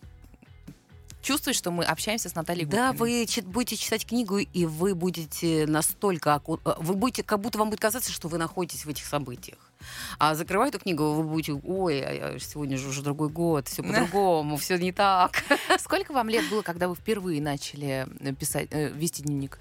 [1.23, 5.67] чувствовать, что мы общаемся с Натальей Да, вы чит- будете читать книгу, и вы будете
[5.67, 6.41] настолько...
[6.47, 9.59] э, Вы будете, как будто вам будет казаться, что вы находитесь в этих событиях.
[10.19, 14.57] А закрывая эту книгу, вы будете, ой, а сегодня же уже другой год, все по-другому,
[14.57, 15.43] все не так.
[15.81, 19.59] Сколько вам лет было, когда вы впервые начали э, писать, э, вести дневник?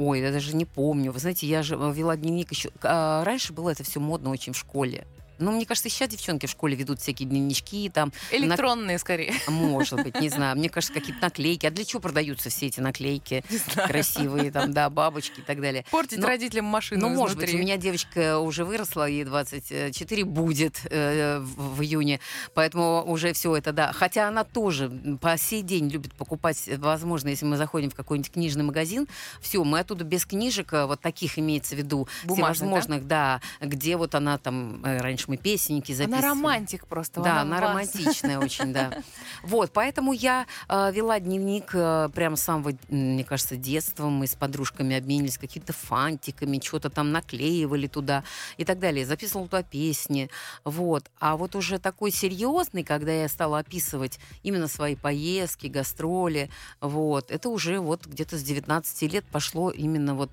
[0.00, 1.12] Ой, я даже не помню.
[1.12, 2.70] Вы знаете, я же э, вела дневник еще...
[2.82, 5.06] а, Раньше было это все модно очень в школе.
[5.40, 9.34] Ну, мне кажется, сейчас девчонки в школе ведут всякие дневнички, там, Электронные, скорее.
[9.48, 10.56] может быть, не знаю.
[10.56, 11.66] Мне кажется, какие-то наклейки.
[11.66, 13.42] А для чего продаются все эти наклейки
[13.86, 15.84] красивые, там, да, бабочки и так далее?
[15.90, 20.80] Портить Но- родителям машину Ну, может быть, у меня девочка уже выросла, ей 24 будет
[20.90, 22.20] э, в, в июне,
[22.54, 23.92] поэтому уже все это, да.
[23.92, 28.64] Хотя она тоже по сей день любит покупать, возможно, если мы заходим в какой-нибудь книжный
[28.64, 29.08] магазин,
[29.40, 33.40] все, мы оттуда без книжек, э, вот таких имеется в виду, Бумажных, всевозможных, да?
[33.60, 36.24] где вот она там, э, раньше мы песенники записывали.
[36.24, 37.20] Она романтик просто.
[37.20, 39.02] Да, она она романтичная очень, да.
[39.44, 44.08] Вот, поэтому я э, вела дневник э, прямо с самого, мне кажется, детства.
[44.08, 48.24] Мы с подружками обменились какими-то фантиками, что-то там наклеивали туда
[48.56, 49.06] и так далее.
[49.06, 50.30] Записывала туда песни.
[50.64, 51.04] Вот.
[51.20, 57.48] А вот уже такой серьезный, когда я стала описывать именно свои поездки, гастроли, вот, это
[57.50, 60.30] уже вот где-то с 19 лет пошло именно вот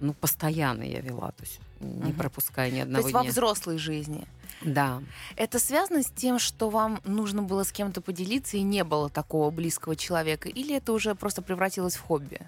[0.00, 2.12] ну, постоянно я вела, то есть не Мгм.
[2.14, 3.30] пропуская ни То одного есть во дня.
[3.30, 4.26] взрослой жизни.
[4.62, 5.02] Да.
[5.36, 9.50] Это связано с тем, что вам нужно было с кем-то поделиться и не было такого
[9.50, 10.48] близкого человека?
[10.48, 12.40] Или это уже просто превратилось в хобби?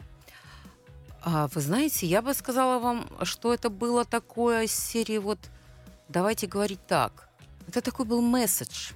[1.22, 5.38] А, вы знаете, я бы сказала вам, что это было такое из серии вот
[6.08, 7.28] давайте говорить так.
[7.66, 8.92] Это такой был месседж.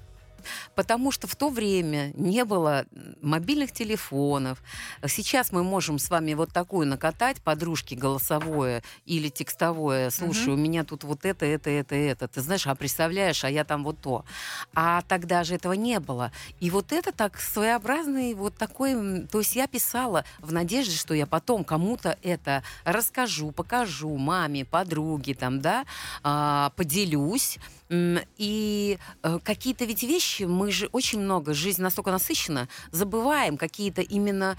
[0.74, 2.86] Потому что в то время не было
[3.20, 4.62] мобильных телефонов.
[5.06, 10.10] Сейчас мы можем с вами вот такую накатать, подружки, голосовое или текстовое.
[10.10, 12.28] Слушай, у меня тут вот это, это, это, это.
[12.28, 14.24] Ты знаешь, а представляешь, а я там вот то.
[14.74, 16.32] А тогда же этого не было.
[16.60, 19.26] И вот это так своеобразный вот такой...
[19.26, 25.34] То есть я писала в надежде, что я потом кому-то это расскажу, покажу маме, подруге,
[25.34, 25.84] там, да,
[26.22, 27.58] а, поделюсь.
[27.90, 34.58] И э, какие-то ведь вещи, мы же очень много, жизнь настолько насыщена, забываем какие-то именно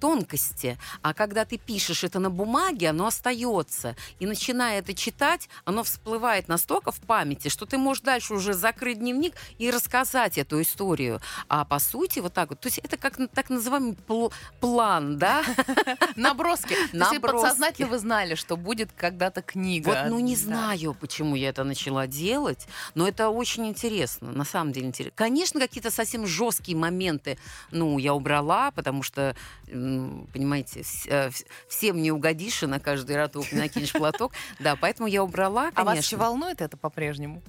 [0.00, 0.78] тонкости.
[1.02, 3.96] А когда ты пишешь это на бумаге, оно остается.
[4.20, 8.98] И начиная это читать, оно всплывает настолько в памяти, что ты можешь дальше уже закрыть
[8.98, 11.20] дневник и рассказать эту историю.
[11.48, 12.60] А по сути, вот так вот.
[12.60, 15.44] То есть это как так называемый пл- план, да?
[16.16, 16.76] Наброски.
[16.92, 17.18] Наброски.
[17.18, 19.88] подсознательно вы знали, что будет когда-то книга.
[19.88, 24.72] Вот, ну не знаю, почему я это начала делать, но это очень интересно, на самом
[24.72, 25.12] деле интересно.
[25.16, 27.38] Конечно, какие-то совсем жесткие моменты,
[27.70, 29.34] ну, я убрала, потому что,
[29.66, 34.32] понимаете, э, вс- всем не угодишь, и на каждый роток накинешь платок.
[34.58, 36.18] Да, поэтому я убрала, А вас еще конечно.
[36.18, 37.42] волнует это по-прежнему?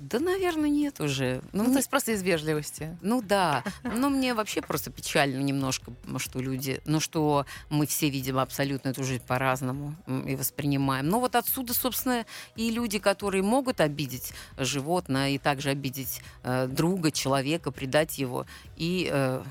[0.00, 1.42] Да, наверное, нет уже.
[1.52, 2.96] Ну, мне- то есть просто из вежливости.
[3.02, 8.38] Ну да, но мне вообще просто печально немножко, что люди, ну что мы все видим
[8.38, 9.94] абсолютно эту жизнь по-разному
[10.26, 11.06] и воспринимаем.
[11.06, 12.24] Но вот отсюда, собственно,
[12.56, 19.06] и люди, которые могут обидеть животное и также обидеть э, друга, человека, предать его и
[19.12, 19.42] э,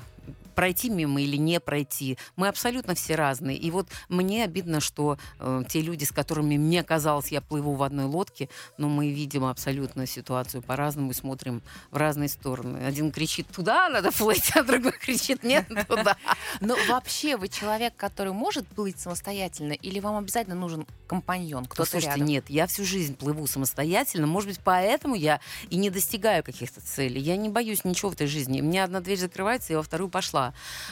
[0.54, 2.18] пройти мимо или не пройти.
[2.36, 3.56] Мы абсолютно все разные.
[3.56, 7.82] И вот мне обидно, что э, те люди, с которыми мне казалось, я плыву в
[7.82, 12.78] одной лодке, но мы видим абсолютно ситуацию по-разному и смотрим в разные стороны.
[12.78, 16.16] Один кричит туда надо плыть, а другой кричит нет туда.
[16.60, 22.10] Но вообще вы человек, который может плыть самостоятельно, или вам обязательно нужен компаньон, кто-то Слушайте,
[22.10, 22.26] рядом?
[22.26, 24.26] нет, я всю жизнь плыву самостоятельно.
[24.26, 27.20] Может быть, поэтому я и не достигаю каких-то целей.
[27.20, 28.60] Я не боюсь ничего в этой жизни.
[28.60, 30.49] У меня одна дверь закрывается, я во вторую пошла.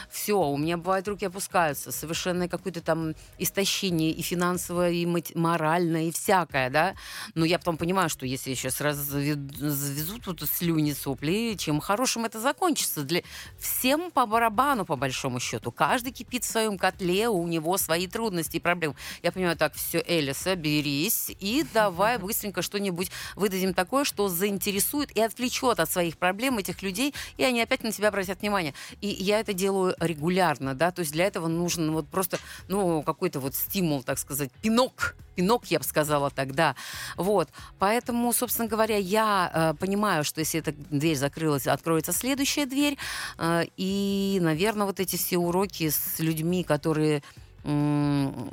[0.09, 1.91] Все, у меня бывает руки опускаются.
[1.91, 6.95] Совершенно какое-то там истощение и финансовое, и моральное, и всякое, да.
[7.35, 12.39] Но я потом понимаю, что если я сейчас завезу тут слюни, сопли, чем хорошим это
[12.39, 13.03] закончится.
[13.03, 13.21] Для...
[13.59, 15.71] Всем по барабану, по большому счету.
[15.71, 18.95] Каждый кипит в своем котле, у него свои трудности и проблемы.
[19.23, 25.21] Я понимаю, так, все, Эля, соберись и давай быстренько что-нибудь выдадим такое, что заинтересует и
[25.21, 28.73] отвлечет от своих проблем этих людей, и они опять на тебя обратят внимание.
[29.01, 33.39] И я это делаю регулярно, да, то есть для этого нужен вот просто, ну, какой-то
[33.39, 36.75] вот стимул, так сказать, пинок, пинок, я бы сказала тогда.
[37.15, 42.97] Вот, поэтому, собственно говоря, я э, понимаю, что если эта дверь закрылась, откроется следующая дверь,
[43.37, 47.23] э, и, наверное, вот эти все уроки с людьми, которые
[47.63, 48.51] м,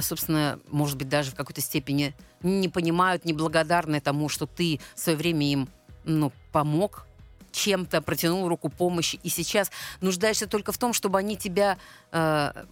[0.00, 5.16] собственно, может быть, даже в какой-то степени не понимают, неблагодарны тому, что ты в свое
[5.16, 5.68] время им
[6.04, 7.06] ну, помог
[7.52, 11.78] чем-то, протянул руку помощи, и сейчас нуждаешься только в том, чтобы они тебя
[12.12, 12.64] э,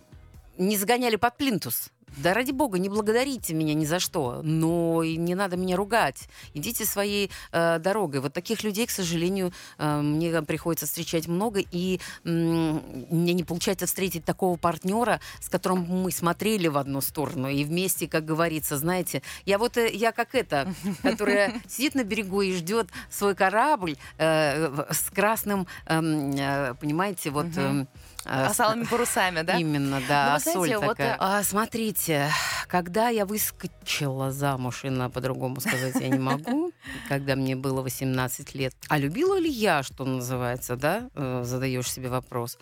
[0.56, 1.90] не загоняли под плинтус.
[2.16, 6.28] Да ради бога, не благодарите меня ни за что, но и не надо меня ругать.
[6.54, 8.20] Идите своей э, дорогой.
[8.20, 13.86] Вот таких людей, к сожалению, э, мне приходится встречать много, и м, мне не получается
[13.86, 19.22] встретить такого партнера, с которым мы смотрели в одну сторону и вместе, как говорится, знаете,
[19.46, 24.84] я вот э, я как это, которая сидит на берегу и ждет свой корабль э,
[24.90, 27.46] с красным, эм, э, понимаете, вот.
[27.56, 27.86] э,
[28.28, 29.56] А с- салыми парусами, да?
[29.58, 31.14] Именно, Ну, да, знаете, соль вот, такая.
[31.14, 32.30] э, А, смотрите,
[32.66, 36.72] когда я выскочила замуж, и на по-другому сказать я не могу,
[37.08, 42.08] когда мне было 18 лет, а любила ли я, что называется, да, э, задаешь себе
[42.08, 42.58] вопрос.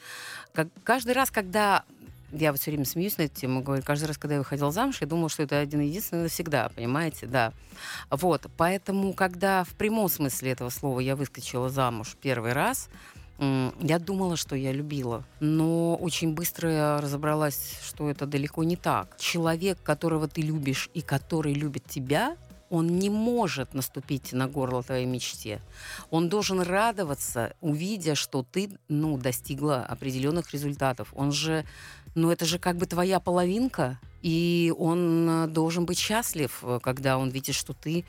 [0.55, 1.85] Как, каждый раз, когда
[2.33, 4.99] я вот все время смеюсь на эту тему, говорю, каждый раз, когда я выходила замуж,
[5.01, 7.53] я думала, что это один единственный навсегда, понимаете, да.
[8.11, 12.89] Вот, поэтому, когда в прямом смысле этого слова я выскочила замуж первый раз,
[13.39, 19.17] Я думала, что я любила, но очень быстро я разобралась, что это далеко не так.
[19.19, 22.37] Человек, которого ты любишь и который любит тебя,
[22.71, 25.61] он не может наступить на горло твоей мечте.
[26.11, 31.13] Он должен радоваться, увидя, что ты, ну, достигла определенных результатов.
[31.15, 31.65] Он же,
[32.15, 37.19] ну, это же как бы твоя половинка, и он э, должен быть счастлив, э, когда
[37.19, 38.05] он видит, что ты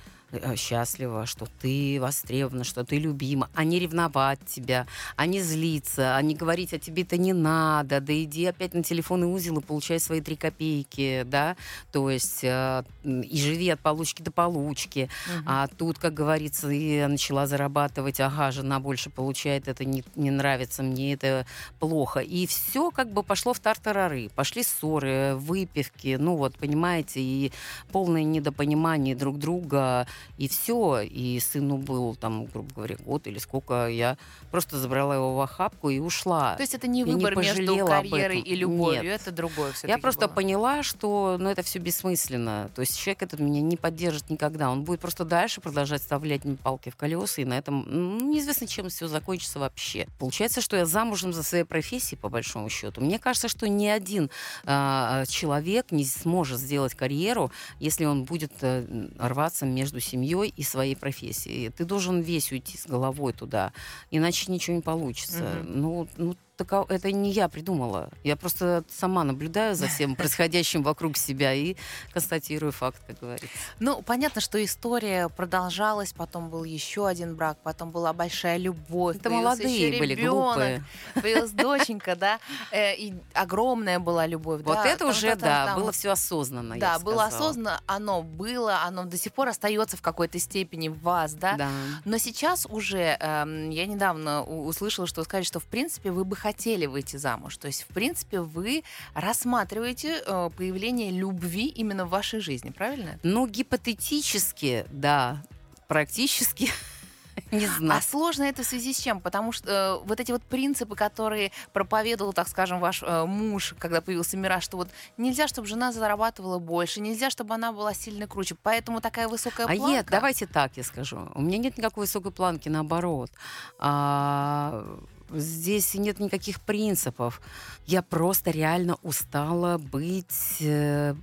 [0.56, 4.86] счастлива, что ты востребована, что ты любима, а не ревновать тебя,
[5.16, 8.84] а не злиться, а не говорить, а тебе это не надо, да иди опять на
[8.84, 11.56] телефонный узел и получай свои три копейки, да,
[11.92, 15.44] то есть э, и живи от получки до получки, Мгм.
[15.48, 20.84] а тут, как говорится, я начала зарабатывать, ага, жена больше получает, это не, не нравится
[20.84, 21.46] мне, это
[21.80, 22.20] плохо.
[22.20, 24.30] И все как бы пошло в тартарары.
[24.36, 27.52] Пошли ссоры, выпивки, ну вот, понимаете, и
[27.92, 30.08] полное недопонимание друг друга,
[30.38, 31.02] и все.
[31.02, 34.18] И сыну был там, грубо говоря, год или сколько, я
[34.52, 36.56] просто забрала его в охапку и ушла.
[36.56, 39.22] То есть это не Я не выбор между карьерой и любовью, Нет.
[39.22, 42.70] это другое все Я просто поняла, что ну, это все бессмысленно.
[42.76, 44.70] То есть человек этот меня не поддержит никогда.
[44.70, 48.68] Он будет просто дальше продолжать вставлять мне палки в колеса, и на этом ну, неизвестно,
[48.68, 50.08] чем все закончится вообще.
[50.20, 53.02] Получается, что я замужем за своей профессией, по большому счету.
[53.02, 54.30] Мне кажется, что ни один
[54.66, 58.86] а, человек не сможет сделать карьеру, если он будет э,
[59.20, 61.70] рваться между семьей и своей профессией.
[61.70, 63.74] Ты должен весь уйти с головой туда,
[64.12, 65.62] иначе ничего не получится.
[65.64, 65.82] Мгм.
[65.82, 68.10] Ну, ну тако- это не я придумала.
[68.24, 71.76] Я просто сама наблюдаю за всем происходящим вокруг себя и
[72.14, 73.56] констатирую факт, как говорится.
[73.80, 79.18] Ну, понятно, что история продолжалась, потом был еще один брак, потом была большая любовь.
[79.18, 80.84] Это молодые были, ребенок, глупые.
[81.22, 82.40] Появилась доченька, да,
[82.72, 84.62] э, и огромная была любовь.
[84.64, 87.82] Вот да, это там, уже, там, да, там, было все осознанно, Да, бы было осознанно,
[87.86, 91.54] оно было, оно до сих пор остается в какой-то степени в вас, да.
[91.54, 91.70] Да.
[92.04, 96.36] Но сейчас уже, эм, я недавно услышала, что вы сказали, что в принципе вы бы
[96.36, 96.47] хотели
[96.88, 97.58] выйти замуж.
[97.58, 98.84] То есть, в принципе, вы
[99.14, 103.20] рассматриваете э, появление любви именно в вашей жизни, правильно?
[103.24, 105.44] Ну, гипотетически, да,
[105.88, 106.70] практически
[107.52, 108.00] Не знаю.
[108.00, 109.22] А сложно это в связи с чем?
[109.22, 114.02] Потому что э, вот эти вот принципы, которые проповедовал, так скажем, ваш э, муж, когда
[114.02, 118.56] появился Мираж, что вот нельзя, чтобы жена зарабатывала больше, нельзя, чтобы она была сильно круче,
[118.62, 119.88] поэтому такая высокая А планка.
[119.88, 121.30] нет, давайте так я скажу.
[121.36, 123.32] У меня нет никакой высокой планки, наоборот.
[123.80, 125.00] А,
[125.32, 127.42] здесь нет никаких принципов.
[127.86, 131.16] Я просто реально устала быть э,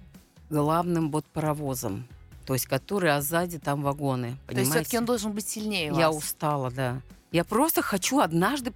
[0.51, 2.07] главным вот паровозом.
[2.47, 4.37] То есть, который, а сзади там вагоны.
[4.47, 4.99] То есть все-таки Понимаете?
[4.99, 6.19] он должен быть сильнее Я вас.
[6.19, 7.01] устала, да.
[7.35, 8.71] Я просто хочу однажды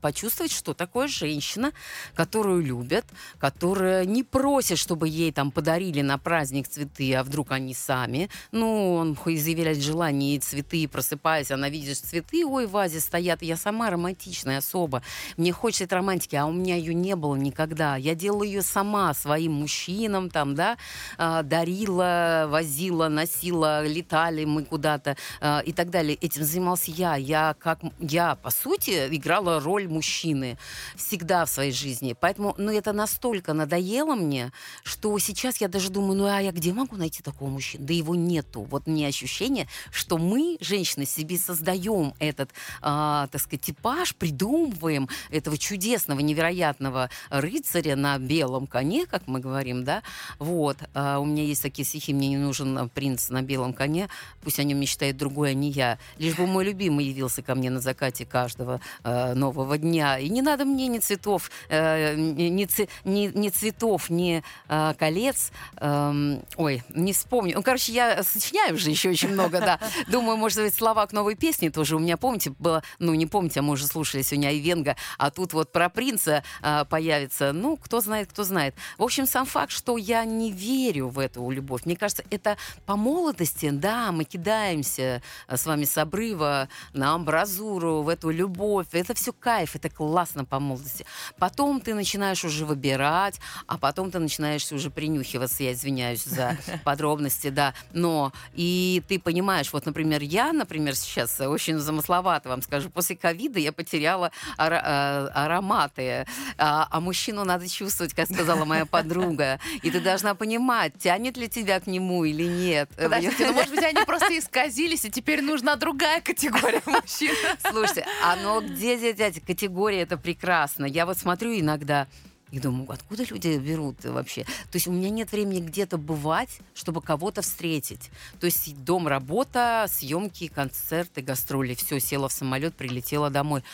[0.00, 1.72] почувствовать, что такое женщина,
[2.14, 3.04] которую любят,
[3.40, 8.30] которая не просит, чтобы ей там подарили на праздник цветы, а вдруг они сами.
[8.52, 13.42] Ну, он изъявляет желание и цветы, просыпаясь, она видит цветы, ой, в вазе стоят.
[13.42, 15.02] Я сама романтичная особа.
[15.36, 17.96] Мне хочется этой романтики, а у меня ее не было никогда.
[17.96, 20.76] Я делала ее сама своим мужчинам, там, да,
[21.18, 26.14] а, дарила, возила, носила, летали мы куда-то а, и так далее.
[26.14, 27.16] Этим занимался я.
[27.16, 30.58] Я, как, я, по сути, играла роль мужчины
[30.96, 32.14] всегда в своей жизни.
[32.18, 34.52] Поэтому, ну, это настолько надоело мне,
[34.82, 37.84] что сейчас я даже думаю, ну, а я где могу найти такого мужчину?
[37.86, 38.62] Да его нету.
[38.62, 42.50] Вот мне ощущение, что мы, женщины, себе создаем этот,
[42.80, 49.84] а, так сказать, типаж, придумываем этого чудесного, невероятного рыцаря на белом коне, как мы говорим,
[49.84, 50.02] да,
[50.38, 50.78] вот.
[50.94, 54.08] А у меня есть такие стихи, мне не нужен принц на белом коне,
[54.42, 55.98] пусть о нем мечтает другой, а не я.
[56.18, 60.18] Лишь бы мой любимый явился ко мне на закате каждого э, нового дня.
[60.18, 64.94] И не надо мне ни цветов, э, ни, ни ци- ни- ни цветов, ни э,
[64.98, 65.52] колец.
[65.76, 67.56] Эм, ой, не вспомню.
[67.56, 69.78] Ну, короче, я сочиняю уже еще очень много, да.
[70.08, 71.96] Думаю, может быть, слова к новой песне тоже.
[71.96, 75.52] У меня, помните, было, ну, не помните, а мы уже слушали сегодня Айвенга, а тут
[75.52, 77.52] вот про принца э, появится.
[77.52, 78.74] Ну, кто знает, кто знает.
[78.98, 81.82] В общем, сам факт, что я не верю в эту любовь.
[81.84, 87.83] Мне кажется, это по молодости, да, мы кидаемся э, с вами с обрыва на амбразуру,
[87.84, 88.86] в эту любовь.
[88.92, 91.04] Это все кайф, это классно по молодости.
[91.38, 97.50] Потом ты начинаешь уже выбирать, а потом ты начинаешь уже принюхиваться, я извиняюсь за подробности,
[97.50, 97.74] да.
[97.92, 103.58] Но и ты понимаешь, вот, например, я, например, сейчас очень замысловато вам скажу, после ковида
[103.58, 106.26] я потеряла ара- э, ароматы,
[106.58, 109.58] а, а мужчину надо чувствовать, как сказала моя подруга.
[109.82, 112.90] И ты должна понимать, тянет ли тебя к нему или нет.
[112.96, 117.34] Подождите, ну, может быть, они просто исказились, и теперь нужна другая категория мужчин.
[117.70, 120.84] Слушайте, а ну где здесь эти категории, это прекрасно.
[120.84, 122.06] Я вот смотрю иногда
[122.50, 124.44] и думаю, откуда люди берут вообще?
[124.44, 128.10] То есть у меня нет времени где-то бывать, чтобы кого-то встретить.
[128.38, 131.74] То есть дом, работа, съемки, концерты, гастроли.
[131.74, 133.64] Все, села в самолет, прилетела домой.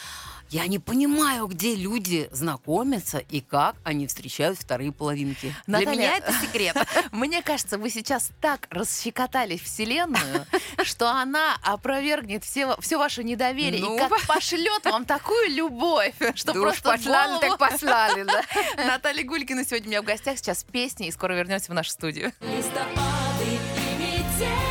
[0.51, 5.55] Я не понимаю, где люди знакомятся и как они встречают вторые половинки.
[5.69, 6.77] Для Наталья, меня это секрет.
[7.13, 10.47] Мне кажется, вы сейчас так расщекотали Вселенную,
[10.83, 13.95] что она опровергнет все, все ваше недоверие Ну.
[13.95, 18.43] и как пошлет вам такую любовь, что Да просто послали, голову- так послали, да.
[18.77, 20.37] Наталья Гулькина сегодня у меня в гостях.
[20.39, 22.33] Сейчас песни, и скоро вернемся в нашу студию.
[22.41, 23.45] Листопады
[23.77, 24.70] и метели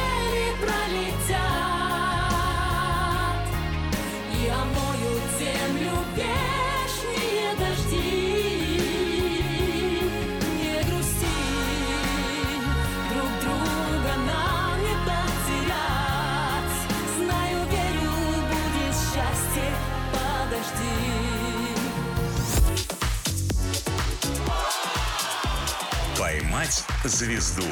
[26.69, 27.63] «Поймать звезду»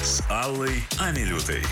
[0.00, 1.64] с Аллой Амилютой.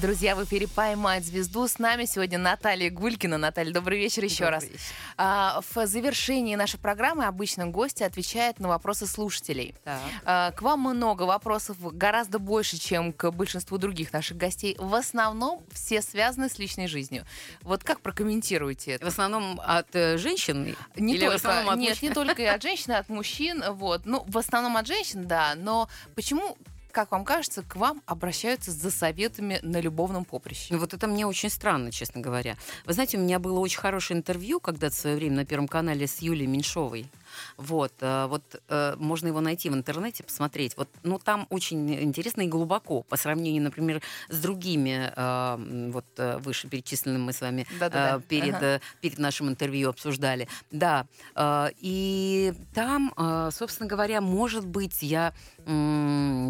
[0.00, 1.66] Друзья, в эфире «Поймать звезду».
[1.66, 3.36] С нами сегодня Наталья Гулькина.
[3.36, 4.64] Наталья, добрый вечер еще Добрый раз.
[4.64, 4.78] вечер.
[5.16, 9.74] А, в завершении нашей программы обычно гости отвечают на вопросы слушателей.
[9.82, 9.98] Так.
[10.24, 14.76] А, К вам много вопросов, гораздо больше, чем к большинству других наших гостей.
[14.78, 17.24] В основном все связаны с личной жизнью.
[17.62, 19.04] Вот как прокомментируете это?
[19.04, 20.76] В основном от э, женщин?
[20.94, 22.08] Не Или в только, основном от нет, мужчин?
[22.08, 24.02] не только и от женщин, и от мужчин, вот.
[24.06, 25.54] Ну, в основном от женщин, да.
[25.56, 26.56] Но почему,
[26.98, 30.74] как вам кажется, к вам обращаются за советами на любовном поприще?
[30.74, 32.56] Ну, вот это мне очень странно, честно говоря.
[32.86, 36.08] Вы знаете, у меня было очень хорошее интервью когда-то в свое время на Первом канале
[36.08, 37.06] с Юлией Меньшовой.
[37.56, 40.76] Вот, э, вот э, можно его найти в интернете, посмотреть.
[40.76, 46.38] Вот, ну, там очень интересно и глубоко по сравнению, например, с другими, м, вот э,
[46.38, 48.16] вышеперечисленными мы с вами Да-да-да.
[48.18, 48.80] э, перед, Ага.
[49.00, 50.48] перед нашим интервью обсуждали.
[50.70, 53.12] Да, э, и там,
[53.52, 55.32] собственно говоря, может быть, я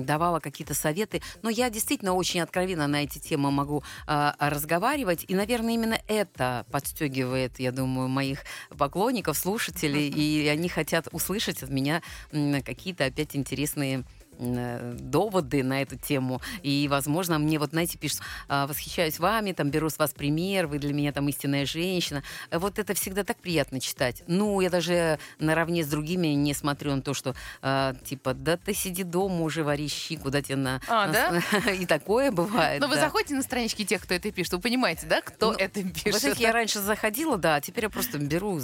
[0.04, 5.74] давала какие-то советы, но я действительно очень откровенно на эти темы могу разговаривать, и, наверное,
[5.74, 8.40] именно это подстегивает, я думаю, моих
[8.76, 10.08] поклонников, слушателей,
[10.44, 14.04] и они хотят услышать от меня какие-то опять интересные
[14.38, 16.40] доводы на эту тему.
[16.62, 20.78] И, возможно, мне вот, знаете, пишут, «А, восхищаюсь вами, там, беру с вас пример, вы
[20.78, 22.22] для меня там истинная женщина.
[22.50, 24.22] Вот это всегда так приятно читать.
[24.26, 28.74] Ну, я даже наравне с другими не смотрю на то, что, э, типа, да ты
[28.74, 30.80] сиди дома уже, вари щи, куда тебе на...
[30.88, 31.42] А, да?
[31.72, 35.20] И такое бывает, Но вы заходите на странички тех, кто это пишет, вы понимаете, да,
[35.20, 36.20] кто Ну, это пишет?
[36.20, 38.60] знаете, я раньше заходила, да, а теперь я просто беру,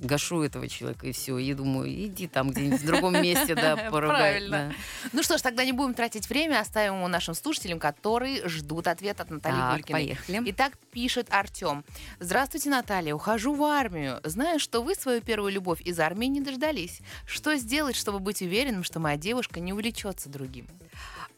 [0.00, 1.38] гашу этого человека и все.
[1.38, 4.16] И думаю, иди там где-нибудь в другом месте, да, поругай.
[4.16, 4.74] Правильно.
[5.12, 9.20] Ну что ж, тогда не будем тратить время, оставим его нашим слушателям, которые ждут ответ
[9.20, 9.92] от Натальи Так, Гулькиной.
[10.00, 10.42] поехали.
[10.50, 11.84] Итак, пишет Артем.
[12.20, 13.14] Здравствуйте, Наталья.
[13.14, 14.20] Ухожу в армию.
[14.24, 17.00] Знаю, что вы свою первую любовь из армии не дождались.
[17.26, 20.66] Что сделать, чтобы быть уверенным, что моя девушка не увлечется другим?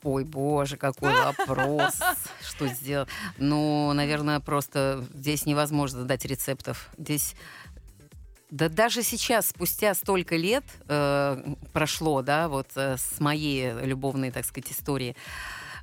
[0.04, 1.94] Ой, боже, какой вопрос.
[2.48, 3.08] Что сделать?
[3.36, 6.88] Ну, наверное, просто здесь невозможно дать рецептов.
[6.96, 7.34] Здесь
[8.50, 14.44] да даже сейчас, спустя столько лет э, прошло, да, вот э, с моей любовной, так
[14.44, 15.14] сказать, истории.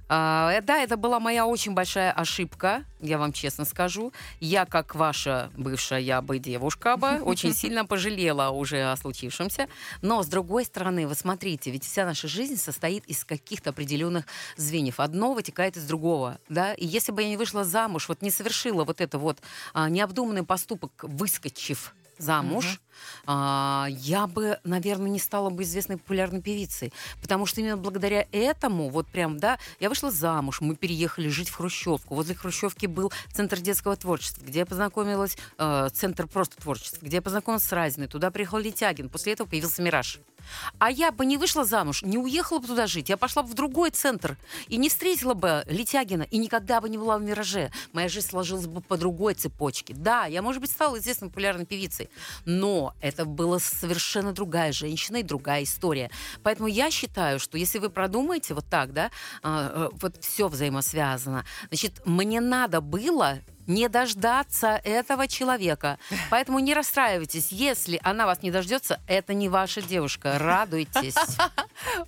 [0.10, 4.14] Э, да, это была моя очень большая ошибка, я вам честно скажу.
[4.40, 9.68] Я, как ваша бывшая я бы девушка бы, очень сильно пожалела уже о случившемся.
[10.02, 14.26] Но, с другой стороны, вы смотрите, ведь вся наша жизнь состоит из каких-то определенных
[14.58, 15.00] звеньев.
[15.00, 16.74] Одно вытекает из другого, да.
[16.74, 19.38] И если бы я не вышла замуж, вот не совершила вот это вот
[19.74, 22.80] а, необдуманный поступок, выскочив замуж,
[23.26, 26.94] а, я бы, наверное, не стала бы известной популярной певицей.
[27.22, 31.56] Потому что именно благодаря этому, вот прям, да, я вышла замуж, мы переехали жить в
[31.56, 32.16] Хрущевку.
[32.16, 37.22] Возле Хрущевки был Центр детского творчества, где я познакомилась, э, Центр просто творчества, где я
[37.22, 40.20] познакомилась с Разиной, туда приехал Летягин, после этого появился Мираж.
[40.78, 43.54] А я бы не вышла замуж, не уехала бы туда жить, я пошла бы в
[43.54, 44.38] другой центр
[44.68, 47.72] и не встретила бы Летягина, и никогда бы не была в «Мираже».
[47.94, 49.94] Моя жизнь сложилась бы по другой цепочке.
[49.96, 52.10] Да, я, может быть, стала известной популярной певицей,
[52.46, 56.10] но это была совершенно другая женщина и другая история.
[56.44, 59.12] Поэтому я считаю, что если вы продумаете вот так, да,
[59.44, 65.98] а, э, вот все взаимосвязано, значит, мне надо было не дождаться этого человека.
[66.30, 67.52] Поэтому не расстраивайтесь.
[67.52, 70.38] Если она вас не дождется, это не ваша девушка.
[70.38, 71.16] Радуйтесь.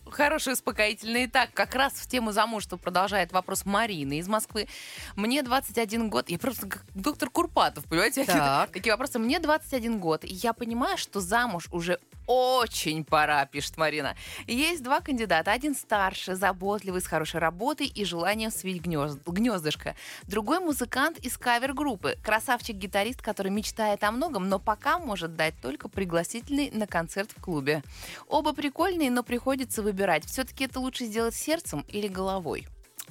[0.09, 1.25] Хороший успокоительный.
[1.25, 4.67] Итак, как раз в тему замужества продолжает вопрос Марины из Москвы.
[5.15, 6.29] Мне 21 год.
[6.29, 8.25] Я просто как доктор Курпатов, понимаете?
[8.25, 8.71] Так.
[8.71, 9.19] Такие вопросы.
[9.19, 10.23] Мне 21 год.
[10.23, 14.15] И я понимаю, что замуж уже очень пора, пишет Марина.
[14.45, 15.51] Есть два кандидата.
[15.51, 19.95] Один старше, заботливый, с хорошей работой и желанием свить гнезд- гнездышко.
[20.23, 22.17] Другой музыкант из кавер-группы.
[22.23, 27.81] Красавчик-гитарист, который мечтает о многом, но пока может дать только пригласительный на концерт в клубе.
[28.27, 30.25] Оба прикольные, но приходится выбирать.
[30.25, 32.67] Все-таки это лучше сделать сердцем или головой.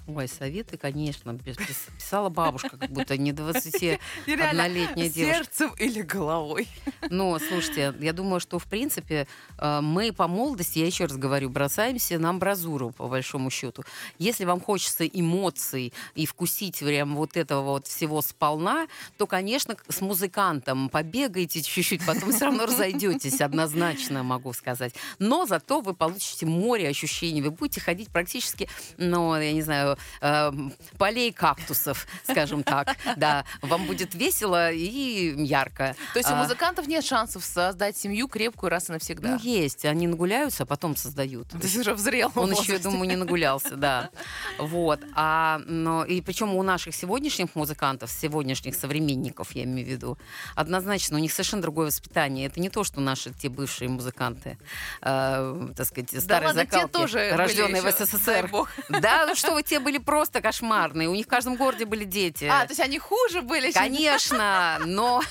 [0.09, 5.45] Ой, советы, конечно, пис- пис- писала бабушка, как будто не 21-летняя девушка.
[5.45, 6.69] сердцем или головой.
[7.11, 9.27] Но, слушайте, я думаю, что, в принципе,
[9.59, 13.83] э, мы по молодости, я еще раз говорю, бросаемся на амбразуру, по большому счету.
[14.19, 18.87] Если вам хочется эмоций и вкусить прям вот этого вот всего сполна,
[19.19, 24.95] то, конечно, с музыкантом побегаете чуть-чуть, потом все равно разойдетесь, однозначно могу сказать.
[25.19, 27.43] Но зато вы получите море ощущений.
[27.43, 30.53] Вы будете ходить практически, ну, я не знаю, э,
[30.99, 32.97] полей кактусов, скажем так.
[33.17, 35.95] Да, вам будет весело и ярко.
[36.13, 39.31] То есть у А, музыкантов нет шансов создать семью крепкую раз и навсегда.
[39.31, 39.85] Ну, есть.
[39.85, 41.49] Они нагуляются, а потом создают.
[41.49, 44.11] Ты уже в зрелом Он еще, я думаю, не нагулялся, да.
[44.59, 45.01] Вот.
[45.15, 50.19] А, но, и причем у наших сегодняшних музыкантов, сегодняшних современников, я имею в виду,
[50.55, 52.47] однозначно у них совершенно другое воспитание.
[52.47, 54.59] Это не то, что наши те бывшие музыканты,
[55.03, 58.51] э, так сказать, Да старые ладно, те закалки, тоже были рожденные в СССР.
[58.89, 61.09] Да, что вы, те были просто кошмарные.
[61.09, 62.47] У них в каждом городе были дети.
[62.47, 63.71] А, то есть они хуже были?
[63.71, 65.23] Конечно, но,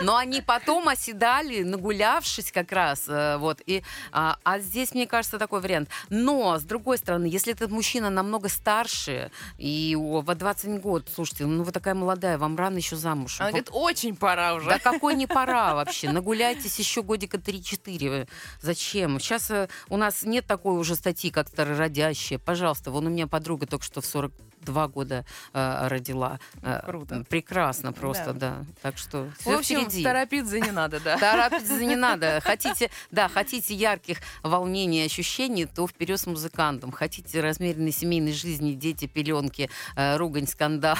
[0.00, 3.06] но они потом оседали, нагулявшись как раз.
[3.08, 3.82] э, Вот, и,
[4.12, 5.88] а, а здесь, мне кажется, такой вариант.
[6.08, 11.44] Но, с другой стороны, если этот мужчина намного старше, и о, во 21 год, слушайте,
[11.44, 13.40] ну вы такая молодая, вам рано еще замуж.
[13.40, 14.68] Она говорит, очень пора уже.
[14.68, 16.12] Да какой не пора вообще?
[16.12, 18.28] Нагуляйтесь еще годика 3-4.
[18.62, 19.18] Зачем?
[19.18, 22.38] Сейчас э, у нас нет такой уже статьи, как старородящие.
[22.38, 26.38] Пожалуйста, вон у меня подруга только что в 42 года э, родила.
[26.62, 27.24] Э, Круто.
[27.28, 28.64] Прекрасно просто, да.
[28.82, 30.02] Так что В все общем, впереди.
[30.04, 31.18] торопиться не надо, да.
[31.20, 32.40] Торопиться не надо.
[32.42, 36.90] Хотите, да, хотите ярких волнений и ощущений, то вперед с музыкантом.
[36.92, 40.96] Хотите размеренной семейной жизни, дети, пеленки, э, ругань, скандал.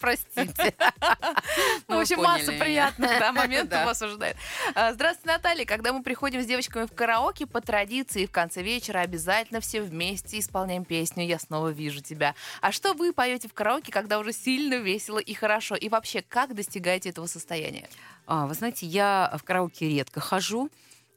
[0.00, 0.74] Простите.
[1.86, 4.36] В Ну, вы общем, масса приятных моментов вас ожидает.
[4.74, 5.64] А, Здравствуйте, Наталья.
[5.64, 10.38] Когда мы приходим с девочками в караоке, по традиции в конце вечера обязательно все вместе
[10.38, 12.34] исполняем песню «Я снова вижу тебя».
[12.60, 15.74] А что вы поете в караоке, когда уже сильно весело и хорошо?
[15.74, 17.88] И вообще, как достигаете этого состояния?
[18.26, 20.70] А, вы знаете, я в караоке редко хожу.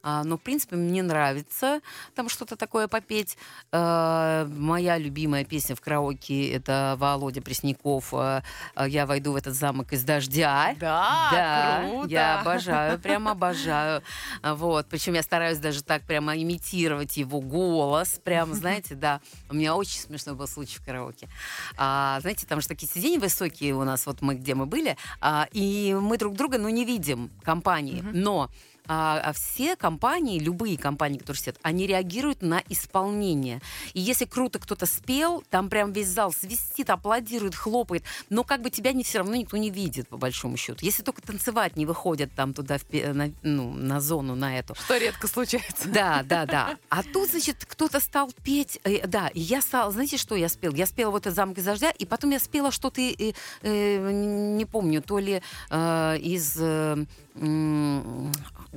[0.08, 1.80] А, но, в принципе, мне нравится
[2.14, 3.36] там что-то такое попеть.
[3.72, 8.44] А, моя любимая песня в караоке— это Володя Пресняков а,
[8.86, 10.76] «Я войду в этот замок из дождя».
[10.78, 12.08] Да, Да, круто.
[12.08, 14.00] я обожаю, прям обожаю.
[14.44, 19.20] Вот, причем я стараюсь даже так прямо имитировать его голос, прям, знаете, да.
[19.50, 21.28] У меня очень смешной был случай в караоке.
[21.76, 25.48] А, знаете, там же такие сиденья высокие у нас, вот мы где мы были, а,
[25.50, 28.50] и мы друг друга, ну, не видим компании, но
[28.88, 33.60] а, а все компании, любые компании, которые сидят, они реагируют на исполнение.
[33.94, 38.70] И если круто кто-то спел, там прям весь зал свистит, аплодирует, хлопает, но как бы
[38.70, 40.78] тебя не все равно никто не видит, по большому счету.
[40.84, 44.74] Если только танцевать не выходят там туда, в на, ну, на зону, на эту.
[44.74, 45.88] Что редко случается.
[45.88, 46.76] Да, да, да.
[46.88, 48.78] А тут, значит, кто-то стал петь.
[48.84, 50.74] э, да, и я стала, знаете, что я спела?
[50.74, 53.32] Я спела вот этот «Замок из дождя», и потом я спела что-то, э,
[53.62, 56.56] э, не помню, то ли э, из...
[56.58, 57.04] э,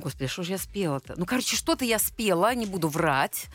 [0.00, 1.14] Господи, что же я спела-то?
[1.16, 3.46] Ну, короче, что-то я спела, не буду врать.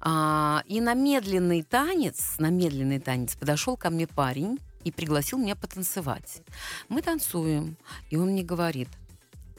[0.00, 5.56] А, и на медленный танец, на медленный танец подошел ко мне парень и пригласил меня
[5.56, 6.42] потанцевать.
[6.88, 7.76] Мы танцуем,
[8.08, 8.88] и он мне говорит,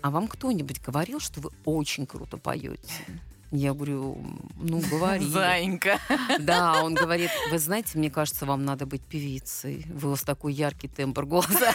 [0.01, 3.05] а вам кто-нибудь говорил, что вы очень круто поете?
[3.51, 4.17] Я говорю,
[4.57, 5.25] ну, говори.
[5.27, 5.99] Заинька.
[6.39, 9.85] Да, он говорит, вы знаете, мне кажется, вам надо быть певицей.
[9.89, 11.73] Вы у вас такой яркий тембр голоса.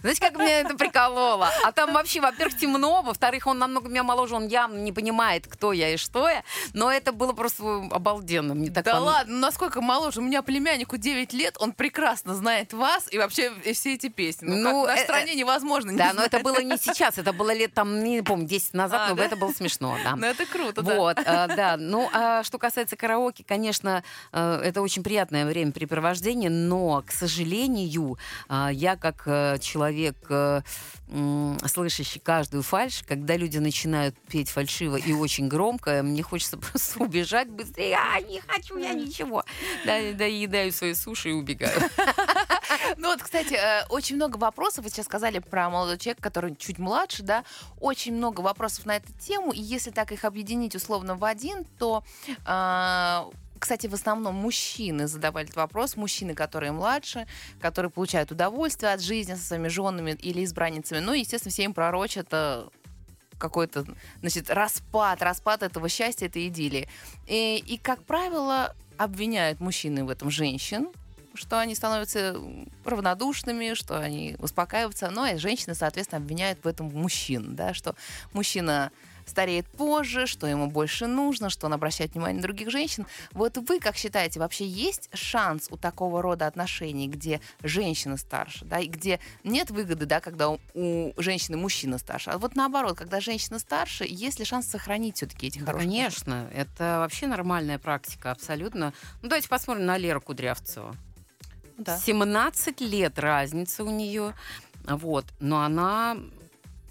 [0.00, 1.50] Знаете, как меня это прикололо?
[1.64, 5.72] А там вообще, во-первых, темно, во-вторых, он намного меня моложе, он явно не понимает, кто
[5.72, 6.42] я и что я.
[6.72, 8.54] Но это было просто обалденно.
[8.54, 10.20] Мне так Да пон- ладно, ну насколько моложе?
[10.20, 14.46] У меня племяннику 9 лет, он прекрасно знает вас и вообще все эти песни.
[14.46, 17.32] Ну, Ну, как нашей э, стране невозможно не Да, но это было не сейчас, это
[17.32, 19.24] было лет там, не помню, 10 назад, А, но да?
[19.24, 20.16] это было смешно, да.
[20.16, 20.94] Ну это круто, да.
[20.94, 21.76] Вот, а, да.
[21.78, 28.96] Ну, а что касается караоке, конечно, э, это очень приятное времяпрепровождение, но, к сожалению, я
[28.96, 29.58] как э,
[29.90, 30.62] человек, э,
[31.66, 37.48] слышащий каждую фальшь, когда люди начинают петь фальшиво и очень громко, мне хочется просто убежать
[37.48, 37.96] быстрее.
[37.96, 39.44] А, не хочу я ничего.
[39.84, 41.80] Да, доедаю свои суши и убегаю.
[42.96, 44.84] Ну вот, кстати, э, очень много вопросов.
[44.84, 47.44] Вы сейчас сказали про молодого человека, который чуть младше, да.
[47.80, 49.52] Очень много вопросов на эту тему.
[49.52, 52.04] И если так их объединить условно в один, то
[52.44, 53.28] а,
[53.60, 57.26] кстати, в основном мужчины задавали этот вопрос, мужчины, которые младше,
[57.60, 60.98] которые получают удовольствие от жизни со своими женами или избранницами.
[60.98, 62.66] Ну, естественно, все им пророчат э,
[63.38, 63.84] какой-то,
[64.20, 66.88] значит, распад, распад этого счастья, этой идиллии.
[67.26, 70.88] И, и, как правило, обвиняют мужчины в этом женщин,
[71.34, 72.36] что они становятся
[72.84, 75.10] равнодушными, что они успокаиваются.
[75.10, 77.94] Ну, а женщины, соответственно, обвиняют в этом мужчин, да, что
[78.32, 78.90] мужчина
[79.30, 83.06] стареет позже, что ему больше нужно, что он обращает внимание на других женщин.
[83.32, 88.78] Вот вы как считаете, вообще есть шанс у такого рода отношений, где женщина старше, да,
[88.80, 93.20] и где нет выгоды, да, когда у, у женщины мужчина старше, а вот наоборот, когда
[93.20, 98.92] женщина старше, есть ли шанс сохранить все-таки эти хорошие конечно, это вообще нормальная практика, абсолютно.
[99.22, 100.90] Ну, давайте посмотрим на Леру Кудрявцеву.
[100.90, 101.10] отношения?
[101.78, 101.98] Да.
[101.98, 104.34] 17 лет разница у нее.
[104.84, 105.26] Вот.
[105.40, 106.16] Но она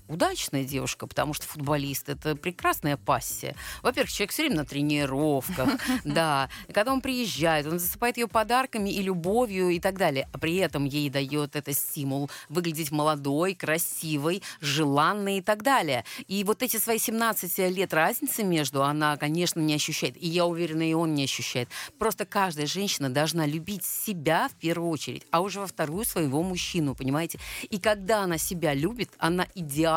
[0.10, 3.56] удачная девушка, потому что футболист это прекрасная пассия.
[3.82, 5.70] Во-первых, человек все время на тренировках,
[6.04, 6.50] да.
[6.74, 10.28] Когда он приезжает, он засыпает ее подарками и любовью и так далее.
[10.34, 16.04] А при этом ей дает это стимул выглядеть молодой, красивой, желанной и так далее.
[16.28, 20.22] И вот эти свои 17 лет разницы между она, конечно, не ощущает.
[20.22, 21.70] И я уверена, и он не ощущает.
[22.00, 26.96] Просто каждая женщина должна любить себя в первую очередь, а уже во вторую своего мужчину,
[26.96, 27.40] понимаете?
[27.70, 29.46] И когда она себя любит, она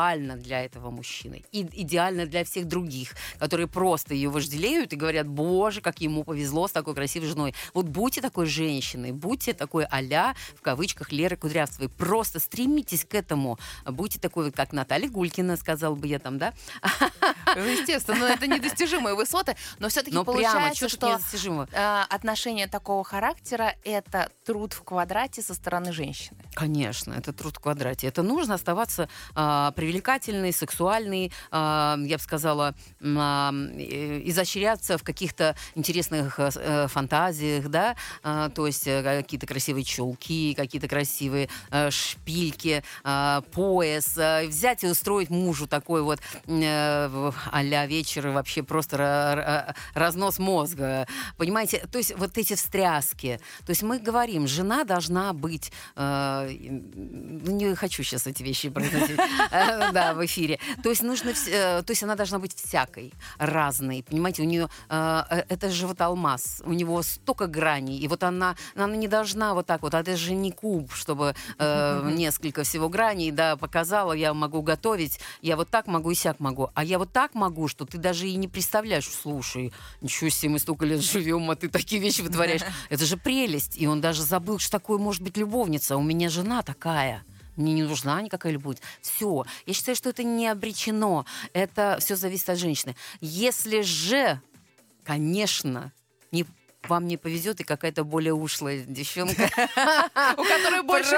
[0.03, 1.43] идеальна для этого мужчины.
[1.51, 6.67] И идеальна для всех других, которые просто ее вожделеют и говорят, боже, как ему повезло
[6.67, 7.55] с такой красивой женой.
[7.73, 11.89] Вот будьте такой женщиной, будьте такой а в кавычках, Леры Кудрявцевой.
[11.89, 13.57] Просто стремитесь к этому.
[13.85, 16.53] Будьте такой, вот, как Наталья Гулькина, сказал бы я там, да?
[17.55, 20.87] Ну, естественно, но это недостижимые высоты, но все-таки прямо, получается,
[21.37, 26.37] что э, отношения такого характера это труд в квадрате со стороны женщины.
[26.55, 28.07] Конечно, это труд в квадрате.
[28.07, 32.73] Это нужно оставаться а, привлекательной, сексуальной, а, я бы сказала,
[33.03, 39.83] а, э, изощряться в каких-то интересных э, э, фантазиях, да, А, то есть какие-то красивые
[39.83, 41.47] чулки, какие-то красивые
[41.89, 42.83] шпильки,
[43.51, 44.17] пояс,
[44.47, 51.85] взять и устроить мужу такой вот а-ля вечер, вообще просто ра- ра- разнос мозга, понимаете?
[51.91, 53.39] То есть вот эти встряски.
[53.65, 59.19] То есть мы говорим, жена должна быть, ну, не хочу сейчас эти вещи произносить,
[59.93, 60.59] Да, в эфире.
[60.81, 64.03] То есть нужно, э, то есть она должна быть всякой, разной.
[64.07, 68.23] Понимаете, у нее э, э, это же вот алмаз, у него столько граней, и вот
[68.23, 72.89] она, она не должна вот так вот, а это же не куб, чтобы несколько всего
[72.89, 76.97] граней, да, показала, я могу готовить, я вот так могу и сяк могу, а я
[76.97, 81.01] вот так могу, что ты даже и не представляешь, слушай, ничего себе, мы столько лет
[81.01, 82.61] живем, а ты такие вещи вытворяешь.
[82.89, 86.61] Это же прелесть, и он даже забыл, что такое может быть любовница, у меня жена
[86.61, 87.23] такая.
[87.55, 88.77] Мне не нужна никакая любовь.
[89.01, 89.45] Все.
[89.65, 91.25] Я считаю, что это не обречено.
[91.53, 92.95] Это все зависит от женщины.
[93.21, 94.41] Если же,
[95.03, 95.91] конечно,
[96.31, 96.45] не
[96.89, 99.43] вам не повезет, и какая-то более ушлая девчонка
[100.37, 101.15] У которой больше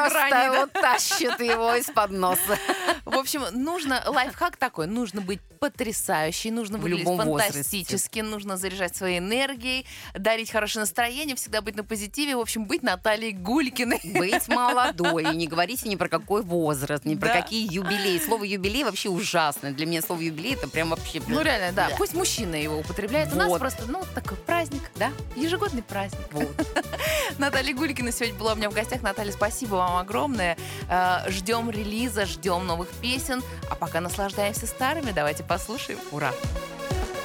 [0.49, 2.57] вот тащит его из-под носа.
[3.05, 9.85] В общем, нужно, лайфхак такой, нужно быть потрясающей, нужно выглядеть фантастически, нужно заряжать своей энергией,
[10.13, 14.01] дарить хорошее настроение, всегда быть на позитиве, в общем, быть Натальей Гулькиной.
[14.15, 15.23] Быть молодой.
[15.23, 18.19] И не говорите ни про какой возраст, ни про какие юбилеи.
[18.19, 19.71] Слово юбилей вообще ужасно.
[19.71, 21.21] Для меня слово юбилей это прям вообще...
[21.27, 21.89] Ну реально, да.
[21.97, 23.33] Пусть мужчина его употребляет.
[23.33, 25.11] У нас просто, ну, такой праздник, да?
[25.55, 26.27] Ежегодный праздник.
[26.31, 26.53] Вот.
[27.37, 29.01] Наталья Гулькина сегодня была у меня в гостях.
[29.01, 30.57] Наталья, спасибо вам огромное.
[30.89, 33.41] Э, Ждем релиза, ждем новых песен.
[33.69, 35.99] А пока наслаждаемся старыми, давайте послушаем.
[36.11, 36.33] Ура.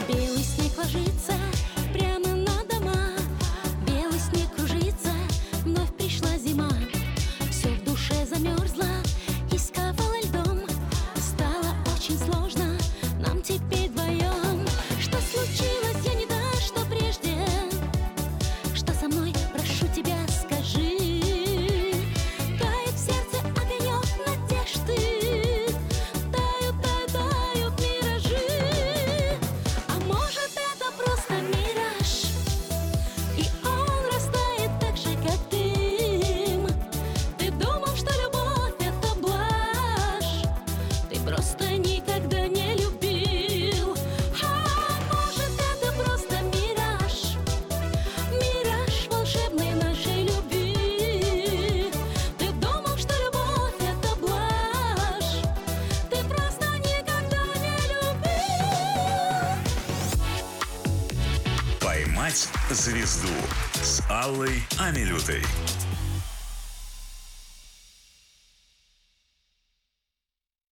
[0.06, 0.44] Белый